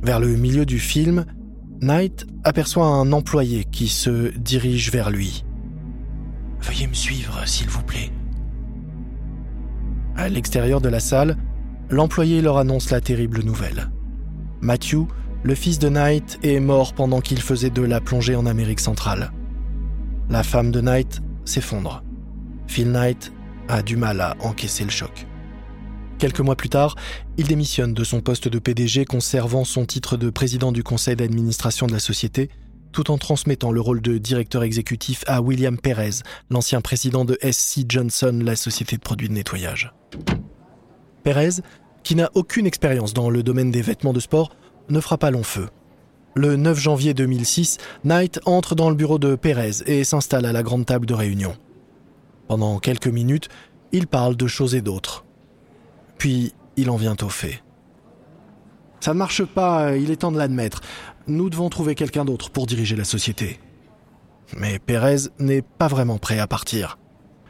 Vers 0.00 0.20
le 0.20 0.36
milieu 0.36 0.64
du 0.64 0.78
film, 0.78 1.24
Knight 1.82 2.24
aperçoit 2.44 2.86
un 2.86 3.10
employé 3.10 3.64
qui 3.64 3.88
se 3.88 4.32
dirige 4.38 4.92
vers 4.92 5.10
lui. 5.10 5.44
Veuillez 6.60 6.86
me 6.86 6.94
suivre, 6.94 7.42
s'il 7.46 7.68
vous 7.68 7.82
plaît. 7.82 8.12
À 10.14 10.28
l'extérieur 10.28 10.80
de 10.80 10.88
la 10.88 11.00
salle, 11.00 11.36
l'employé 11.90 12.40
leur 12.42 12.58
annonce 12.58 12.90
la 12.90 13.00
terrible 13.00 13.42
nouvelle. 13.42 13.90
Matthew, 14.60 15.08
le 15.42 15.56
fils 15.56 15.80
de 15.80 15.88
Knight, 15.88 16.38
est 16.44 16.60
mort 16.60 16.92
pendant 16.92 17.20
qu'il 17.20 17.40
faisait 17.40 17.70
de 17.70 17.82
la 17.82 18.00
plongée 18.00 18.36
en 18.36 18.46
Amérique 18.46 18.78
centrale. 18.78 19.32
La 20.30 20.42
femme 20.42 20.70
de 20.70 20.82
Knight 20.82 21.22
s'effondre. 21.46 22.02
Phil 22.66 22.90
Knight 22.90 23.32
a 23.66 23.80
du 23.80 23.96
mal 23.96 24.20
à 24.20 24.36
encaisser 24.40 24.84
le 24.84 24.90
choc. 24.90 25.26
Quelques 26.18 26.40
mois 26.40 26.54
plus 26.54 26.68
tard, 26.68 26.96
il 27.38 27.46
démissionne 27.46 27.94
de 27.94 28.04
son 28.04 28.20
poste 28.20 28.46
de 28.46 28.58
PDG 28.58 29.06
conservant 29.06 29.64
son 29.64 29.86
titre 29.86 30.18
de 30.18 30.28
président 30.28 30.70
du 30.70 30.82
conseil 30.82 31.16
d'administration 31.16 31.86
de 31.86 31.92
la 31.92 31.98
société, 31.98 32.50
tout 32.92 33.10
en 33.10 33.16
transmettant 33.16 33.72
le 33.72 33.80
rôle 33.80 34.02
de 34.02 34.18
directeur 34.18 34.64
exécutif 34.64 35.24
à 35.26 35.40
William 35.40 35.78
Perez, 35.78 36.22
l'ancien 36.50 36.82
président 36.82 37.24
de 37.24 37.38
SC 37.40 37.86
Johnson, 37.88 38.38
la 38.42 38.56
société 38.56 38.96
de 38.96 39.02
produits 39.02 39.30
de 39.30 39.34
nettoyage. 39.34 39.94
Perez, 41.22 41.62
qui 42.02 42.16
n'a 42.16 42.30
aucune 42.34 42.66
expérience 42.66 43.14
dans 43.14 43.30
le 43.30 43.42
domaine 43.42 43.70
des 43.70 43.82
vêtements 43.82 44.12
de 44.12 44.20
sport, 44.20 44.50
ne 44.90 45.00
fera 45.00 45.16
pas 45.16 45.30
long 45.30 45.42
feu. 45.42 45.68
Le 46.38 46.54
9 46.54 46.78
janvier 46.78 47.14
2006, 47.14 47.78
Knight 48.04 48.38
entre 48.46 48.76
dans 48.76 48.90
le 48.90 48.94
bureau 48.94 49.18
de 49.18 49.34
Perez 49.34 49.82
et 49.86 50.04
s'installe 50.04 50.46
à 50.46 50.52
la 50.52 50.62
grande 50.62 50.86
table 50.86 51.04
de 51.04 51.12
réunion. 51.12 51.56
Pendant 52.46 52.78
quelques 52.78 53.08
minutes, 53.08 53.48
il 53.90 54.06
parle 54.06 54.36
de 54.36 54.46
choses 54.46 54.76
et 54.76 54.80
d'autres. 54.80 55.24
Puis, 56.16 56.52
il 56.76 56.90
en 56.90 56.96
vient 56.96 57.16
au 57.22 57.28
fait. 57.28 57.64
Ça 59.00 59.14
ne 59.14 59.18
marche 59.18 59.42
pas, 59.42 59.96
il 59.96 60.12
est 60.12 60.18
temps 60.18 60.30
de 60.30 60.38
l'admettre. 60.38 60.80
Nous 61.26 61.50
devons 61.50 61.70
trouver 61.70 61.96
quelqu'un 61.96 62.24
d'autre 62.24 62.50
pour 62.50 62.66
diriger 62.66 62.94
la 62.94 63.02
société. 63.02 63.58
Mais 64.56 64.78
Pérez 64.78 65.30
n'est 65.40 65.62
pas 65.62 65.88
vraiment 65.88 66.18
prêt 66.18 66.38
à 66.38 66.46
partir. 66.46 67.00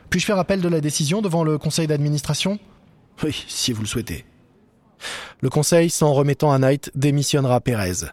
Puis-je 0.08 0.24
faire 0.24 0.38
appel 0.38 0.62
de 0.62 0.68
la 0.68 0.80
décision 0.80 1.20
devant 1.20 1.44
le 1.44 1.58
conseil 1.58 1.88
d'administration? 1.88 2.58
Oui, 3.22 3.44
si 3.48 3.74
vous 3.74 3.82
le 3.82 3.86
souhaitez. 3.86 4.24
Le 5.42 5.50
conseil, 5.50 5.90
s'en 5.90 6.14
remettant 6.14 6.52
à 6.52 6.58
Knight, 6.58 6.90
démissionnera 6.94 7.60
Pérez. 7.60 8.06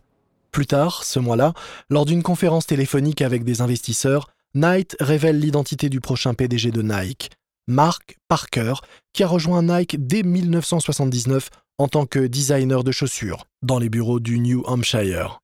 Plus 0.55 0.67
tard, 0.67 1.03
ce 1.03 1.19
mois-là, 1.19 1.51
lors 1.89 2.05
d'une 2.05 2.23
conférence 2.23 2.65
téléphonique 2.65 3.21
avec 3.21 3.43
des 3.43 3.59
investisseurs, 3.59 4.29
Knight 4.53 4.95
révèle 5.01 5.37
l'identité 5.37 5.89
du 5.89 5.99
prochain 5.99 6.33
PDG 6.33 6.71
de 6.71 6.81
Nike, 6.81 7.29
Mark 7.67 8.15
Parker, 8.29 8.75
qui 9.11 9.23
a 9.23 9.27
rejoint 9.27 9.63
Nike 9.63 9.97
dès 9.99 10.23
1979 10.23 11.49
en 11.77 11.89
tant 11.89 12.05
que 12.05 12.19
designer 12.19 12.85
de 12.85 12.93
chaussures 12.93 13.47
dans 13.63 13.79
les 13.79 13.89
bureaux 13.89 14.21
du 14.21 14.39
New 14.39 14.63
Hampshire. 14.65 15.41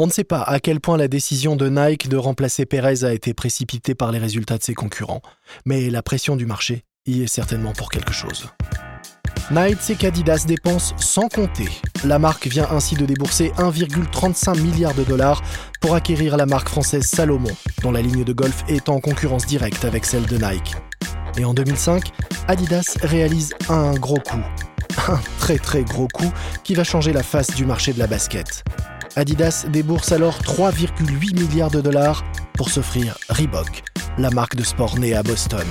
On 0.00 0.08
ne 0.08 0.12
sait 0.12 0.24
pas 0.24 0.42
à 0.42 0.58
quel 0.58 0.80
point 0.80 0.96
la 0.96 1.06
décision 1.06 1.54
de 1.54 1.68
Nike 1.68 2.08
de 2.08 2.16
remplacer 2.16 2.66
Perez 2.66 3.04
a 3.04 3.12
été 3.12 3.34
précipitée 3.34 3.94
par 3.94 4.10
les 4.10 4.18
résultats 4.18 4.58
de 4.58 4.64
ses 4.64 4.74
concurrents, 4.74 5.22
mais 5.66 5.88
la 5.88 6.02
pression 6.02 6.34
du 6.34 6.46
marché 6.46 6.82
y 7.06 7.22
est 7.22 7.28
certainement 7.28 7.74
pour 7.74 7.90
quelque 7.90 8.12
chose. 8.12 8.48
Nike 9.50 9.80
sait 9.80 9.94
qu'Adidas 9.96 10.44
dépense 10.46 10.94
sans 10.96 11.28
compter. 11.28 11.68
La 12.04 12.18
marque 12.18 12.46
vient 12.46 12.68
ainsi 12.70 12.94
de 12.94 13.04
débourser 13.04 13.52
1,35 13.58 14.60
milliard 14.60 14.94
de 14.94 15.04
dollars 15.04 15.42
pour 15.80 15.94
acquérir 15.94 16.36
la 16.36 16.46
marque 16.46 16.68
française 16.68 17.04
Salomon, 17.04 17.50
dont 17.82 17.92
la 17.92 18.02
ligne 18.02 18.24
de 18.24 18.32
golf 18.32 18.64
est 18.68 18.88
en 18.88 19.00
concurrence 19.00 19.46
directe 19.46 19.84
avec 19.84 20.04
celle 20.04 20.26
de 20.26 20.36
Nike. 20.36 20.74
Et 21.36 21.44
en 21.44 21.54
2005, 21.54 22.12
Adidas 22.48 22.96
réalise 23.02 23.54
un 23.68 23.92
gros 23.94 24.18
coup. 24.18 24.42
Un 25.08 25.20
très 25.38 25.58
très 25.58 25.82
gros 25.82 26.08
coup 26.08 26.30
qui 26.64 26.74
va 26.74 26.84
changer 26.84 27.12
la 27.12 27.22
face 27.22 27.54
du 27.54 27.64
marché 27.64 27.92
de 27.92 27.98
la 27.98 28.06
basket. 28.06 28.64
Adidas 29.16 29.66
débourse 29.68 30.12
alors 30.12 30.38
3,8 30.40 31.40
milliards 31.40 31.70
de 31.70 31.80
dollars 31.80 32.24
pour 32.54 32.70
s'offrir 32.70 33.18
Reebok, 33.28 33.82
la 34.18 34.30
marque 34.30 34.56
de 34.56 34.62
sport 34.62 34.98
née 34.98 35.14
à 35.14 35.22
Boston. 35.22 35.66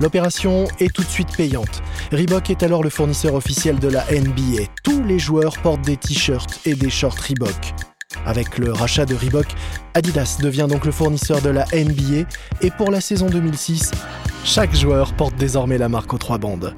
L'opération 0.00 0.66
est 0.78 0.92
tout 0.92 1.02
de 1.02 1.08
suite 1.08 1.34
payante. 1.34 1.82
Reebok 2.12 2.50
est 2.50 2.62
alors 2.62 2.82
le 2.82 2.90
fournisseur 2.90 3.34
officiel 3.34 3.78
de 3.78 3.88
la 3.88 4.04
NBA. 4.10 4.64
Tous 4.82 5.02
les 5.02 5.18
joueurs 5.18 5.56
portent 5.62 5.82
des 5.82 5.96
t-shirts 5.96 6.60
et 6.66 6.74
des 6.74 6.90
shorts 6.90 7.16
Reebok. 7.16 7.74
Avec 8.26 8.58
le 8.58 8.72
rachat 8.72 9.06
de 9.06 9.14
Reebok, 9.14 9.46
Adidas 9.94 10.38
devient 10.42 10.66
donc 10.68 10.84
le 10.84 10.92
fournisseur 10.92 11.40
de 11.40 11.48
la 11.48 11.64
NBA 11.72 12.28
et 12.60 12.70
pour 12.70 12.90
la 12.90 13.00
saison 13.00 13.26
2006, 13.26 13.90
chaque 14.44 14.74
joueur 14.74 15.14
porte 15.14 15.36
désormais 15.36 15.78
la 15.78 15.88
marque 15.88 16.12
aux 16.12 16.18
trois 16.18 16.38
bandes. 16.38 16.74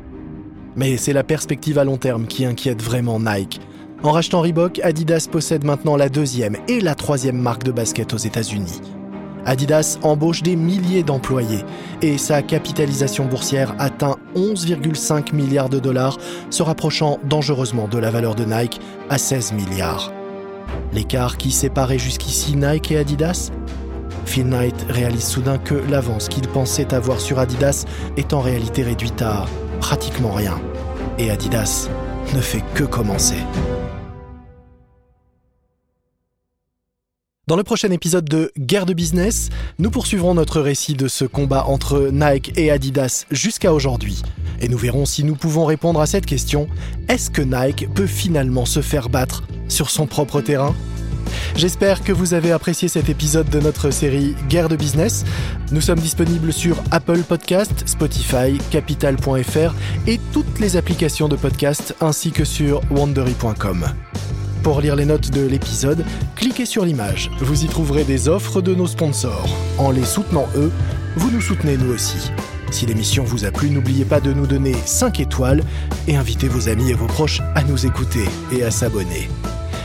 Mais 0.76 0.96
c'est 0.96 1.12
la 1.12 1.24
perspective 1.24 1.78
à 1.78 1.85
long 1.85 1.96
terme 1.96 2.26
qui 2.26 2.44
inquiète 2.44 2.83
vraiment 2.83 3.18
Nike. 3.18 3.61
En 4.04 4.12
rachetant 4.12 4.42
Reebok, 4.42 4.78
Adidas 4.85 5.26
possède 5.31 5.64
maintenant 5.64 5.96
la 5.96 6.09
deuxième 6.09 6.57
et 6.68 6.81
la 6.81 6.94
troisième 6.94 7.38
marque 7.38 7.64
de 7.64 7.72
basket 7.72 8.14
aux 8.14 8.18
États-Unis. 8.18 8.81
Adidas 9.48 9.98
embauche 10.02 10.42
des 10.42 10.56
milliers 10.56 11.02
d'employés 11.02 11.64
et 12.02 12.18
sa 12.18 12.42
capitalisation 12.42 13.24
boursière 13.24 13.74
atteint 13.78 14.16
11,5 14.37 15.34
milliards 15.34 15.70
de 15.70 15.78
dollars, 15.78 16.18
se 16.50 16.62
rapprochant 16.62 17.18
dangereusement 17.24 17.88
de 17.88 17.96
la 17.96 18.11
valeur 18.11 18.34
de 18.34 18.44
Nike 18.44 18.78
à 19.08 19.16
16 19.16 19.54
milliards. 19.54 20.12
L'écart 20.92 21.38
qui 21.38 21.50
séparait 21.50 21.98
jusqu'ici 21.98 22.56
Nike 22.56 22.92
et 22.92 22.98
Adidas? 22.98 23.50
Phil 24.26 24.46
Knight 24.46 24.84
réalise 24.90 25.24
soudain 25.24 25.56
que 25.56 25.74
l'avance 25.74 26.28
qu'il 26.28 26.46
pensait 26.46 26.92
avoir 26.92 27.18
sur 27.18 27.38
Adidas 27.38 27.87
est 28.18 28.34
en 28.34 28.40
réalité 28.40 28.82
réduite 28.82 29.22
à 29.22 29.46
pratiquement 29.80 30.32
rien. 30.32 30.61
Et 31.18 31.30
Adidas 31.30 31.88
ne 32.34 32.40
fait 32.42 32.62
que 32.74 32.84
commencer. 32.84 33.38
Dans 37.48 37.56
le 37.56 37.62
prochain 37.62 37.90
épisode 37.92 38.26
de 38.26 38.52
Guerre 38.58 38.84
de 38.84 38.92
business, 38.92 39.48
nous 39.78 39.90
poursuivrons 39.90 40.34
notre 40.34 40.61
récit 40.61 40.92
de 40.92 41.08
ce 41.08 41.24
combat 41.24 41.64
entre 41.64 42.11
Nike 42.12 42.52
et 42.58 42.70
Adidas 42.70 43.24
jusqu'à 43.30 43.72
aujourd'hui. 43.72 44.20
Et 44.61 44.68
nous 44.68 44.76
verrons 44.76 45.06
si 45.06 45.24
nous 45.24 45.34
pouvons 45.34 45.64
répondre 45.64 45.98
à 45.98 46.04
cette 46.04 46.26
question, 46.26 46.68
est-ce 47.08 47.30
que 47.30 47.40
Nike 47.40 47.88
peut 47.94 48.06
finalement 48.06 48.66
se 48.66 48.82
faire 48.82 49.08
battre 49.08 49.44
sur 49.66 49.88
son 49.88 50.06
propre 50.06 50.42
terrain? 50.42 50.74
J'espère 51.56 52.04
que 52.04 52.12
vous 52.12 52.34
avez 52.34 52.52
apprécié 52.52 52.87
cet 52.87 53.08
épisode 53.08 53.48
de 53.48 53.61
notre 53.61 53.90
série 53.92 54.37
Guerre 54.50 54.68
de 54.68 54.76
business. 54.76 55.24
Nous 55.72 55.80
sommes 55.80 56.00
disponibles 56.00 56.52
sur 56.52 56.76
Apple 56.90 57.22
Podcast, 57.22 57.84
Spotify, 57.87 58.58
capital.fr 58.70 59.74
et 60.06 60.20
toutes 60.34 60.61
les 60.61 60.76
applications 60.76 61.28
de 61.28 61.37
podcast 61.37 61.94
ainsi 62.02 62.30
que 62.30 62.44
sur 62.44 62.82
wandery.com. 62.90 63.87
Pour 64.62 64.81
lire 64.81 64.97
les 64.97 65.05
notes 65.05 65.31
de 65.31 65.47
l'épisode, 65.47 66.05
cliquez 66.35 66.66
sur 66.66 66.85
l'image. 66.85 67.31
Vous 67.40 67.64
y 67.64 67.68
trouverez 67.68 68.05
des 68.05 68.29
offres 68.29 68.61
de 68.61 68.75
nos 68.75 68.87
sponsors. 68.87 69.49
En 69.79 69.90
les 69.90 70.05
soutenant 70.05 70.47
eux, 70.57 70.71
vous 71.16 71.31
nous 71.31 71.40
soutenez 71.40 71.77
nous 71.77 71.92
aussi. 71.92 72.31
Si 72.71 72.85
l'émission 72.85 73.25
vous 73.25 73.44
a 73.44 73.51
plu, 73.51 73.71
n'oubliez 73.71 74.05
pas 74.05 74.21
de 74.21 74.33
nous 74.33 74.47
donner 74.47 74.75
5 74.85 75.21
étoiles 75.21 75.62
et 76.07 76.16
invitez 76.16 76.49
vos 76.49 76.68
amis 76.68 76.90
et 76.90 76.94
vos 76.94 77.07
proches 77.07 77.40
à 77.55 77.62
nous 77.62 77.87
écouter 77.87 78.25
et 78.53 78.62
à 78.62 78.71
s'abonner. 78.71 79.29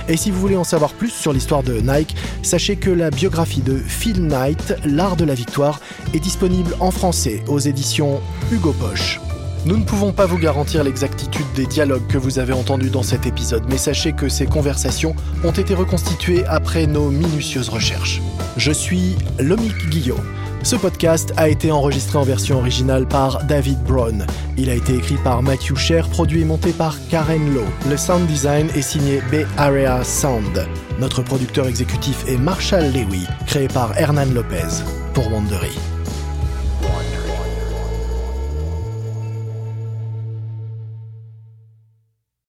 Et 0.09 0.17
si 0.17 0.31
vous 0.31 0.39
voulez 0.39 0.57
en 0.57 0.65
savoir 0.65 0.91
plus 0.91 1.09
sur 1.09 1.31
l'histoire 1.31 1.63
de 1.63 1.79
Nike, 1.79 2.15
sachez 2.41 2.75
que 2.75 2.89
la 2.89 3.09
biographie 3.09 3.61
de 3.61 3.77
Phil 3.77 4.27
Knight, 4.27 4.75
L'Art 4.83 5.15
de 5.15 5.23
la 5.23 5.33
Victoire, 5.33 5.79
est 6.13 6.19
disponible 6.19 6.75
en 6.81 6.91
français 6.91 7.41
aux 7.47 7.59
éditions 7.59 8.19
Hugo 8.51 8.73
Poche. 8.73 9.21
Nous 9.65 9.77
ne 9.77 9.85
pouvons 9.85 10.11
pas 10.11 10.25
vous 10.25 10.37
garantir 10.37 10.83
l'exactitude 10.83 11.45
des 11.55 11.65
dialogues 11.65 12.05
que 12.07 12.17
vous 12.17 12.37
avez 12.37 12.51
entendus 12.51 12.89
dans 12.89 13.03
cet 13.03 13.25
épisode, 13.25 13.63
mais 13.69 13.77
sachez 13.77 14.11
que 14.11 14.27
ces 14.27 14.45
conversations 14.45 15.15
ont 15.45 15.51
été 15.51 15.73
reconstituées 15.73 16.43
après 16.47 16.85
nos 16.85 17.09
minutieuses 17.09 17.69
recherches. 17.69 18.21
Je 18.57 18.73
suis 18.73 19.15
Lomic 19.39 19.73
Guillot. 19.89 20.19
Ce 20.63 20.75
podcast 20.75 21.33
a 21.37 21.47
été 21.47 21.71
enregistré 21.71 22.17
en 22.17 22.23
version 22.23 22.57
originale 22.57 23.07
par 23.07 23.45
David 23.45 23.81
Brown. 23.83 24.25
Il 24.57 24.69
a 24.69 24.75
été 24.75 24.95
écrit 24.95 25.17
par 25.23 25.41
Matthew 25.41 25.77
Sher, 25.77 26.09
produit 26.09 26.41
et 26.41 26.45
monté 26.45 26.71
par 26.73 26.97
Karen 27.09 27.53
Lowe. 27.53 27.63
Le 27.89 27.95
sound 27.95 28.27
design 28.27 28.67
est 28.75 28.81
signé 28.81 29.21
Bay 29.31 29.45
Area 29.57 30.03
Sound. 30.03 30.67
Notre 30.99 31.21
producteur 31.21 31.67
exécutif 31.67 32.25
est 32.27 32.37
Marshall 32.37 32.91
Lewy, 32.91 33.25
créé 33.47 33.69
par 33.69 33.97
Hernan 33.97 34.33
Lopez 34.33 34.83
pour 35.13 35.31
Wandery. 35.31 35.71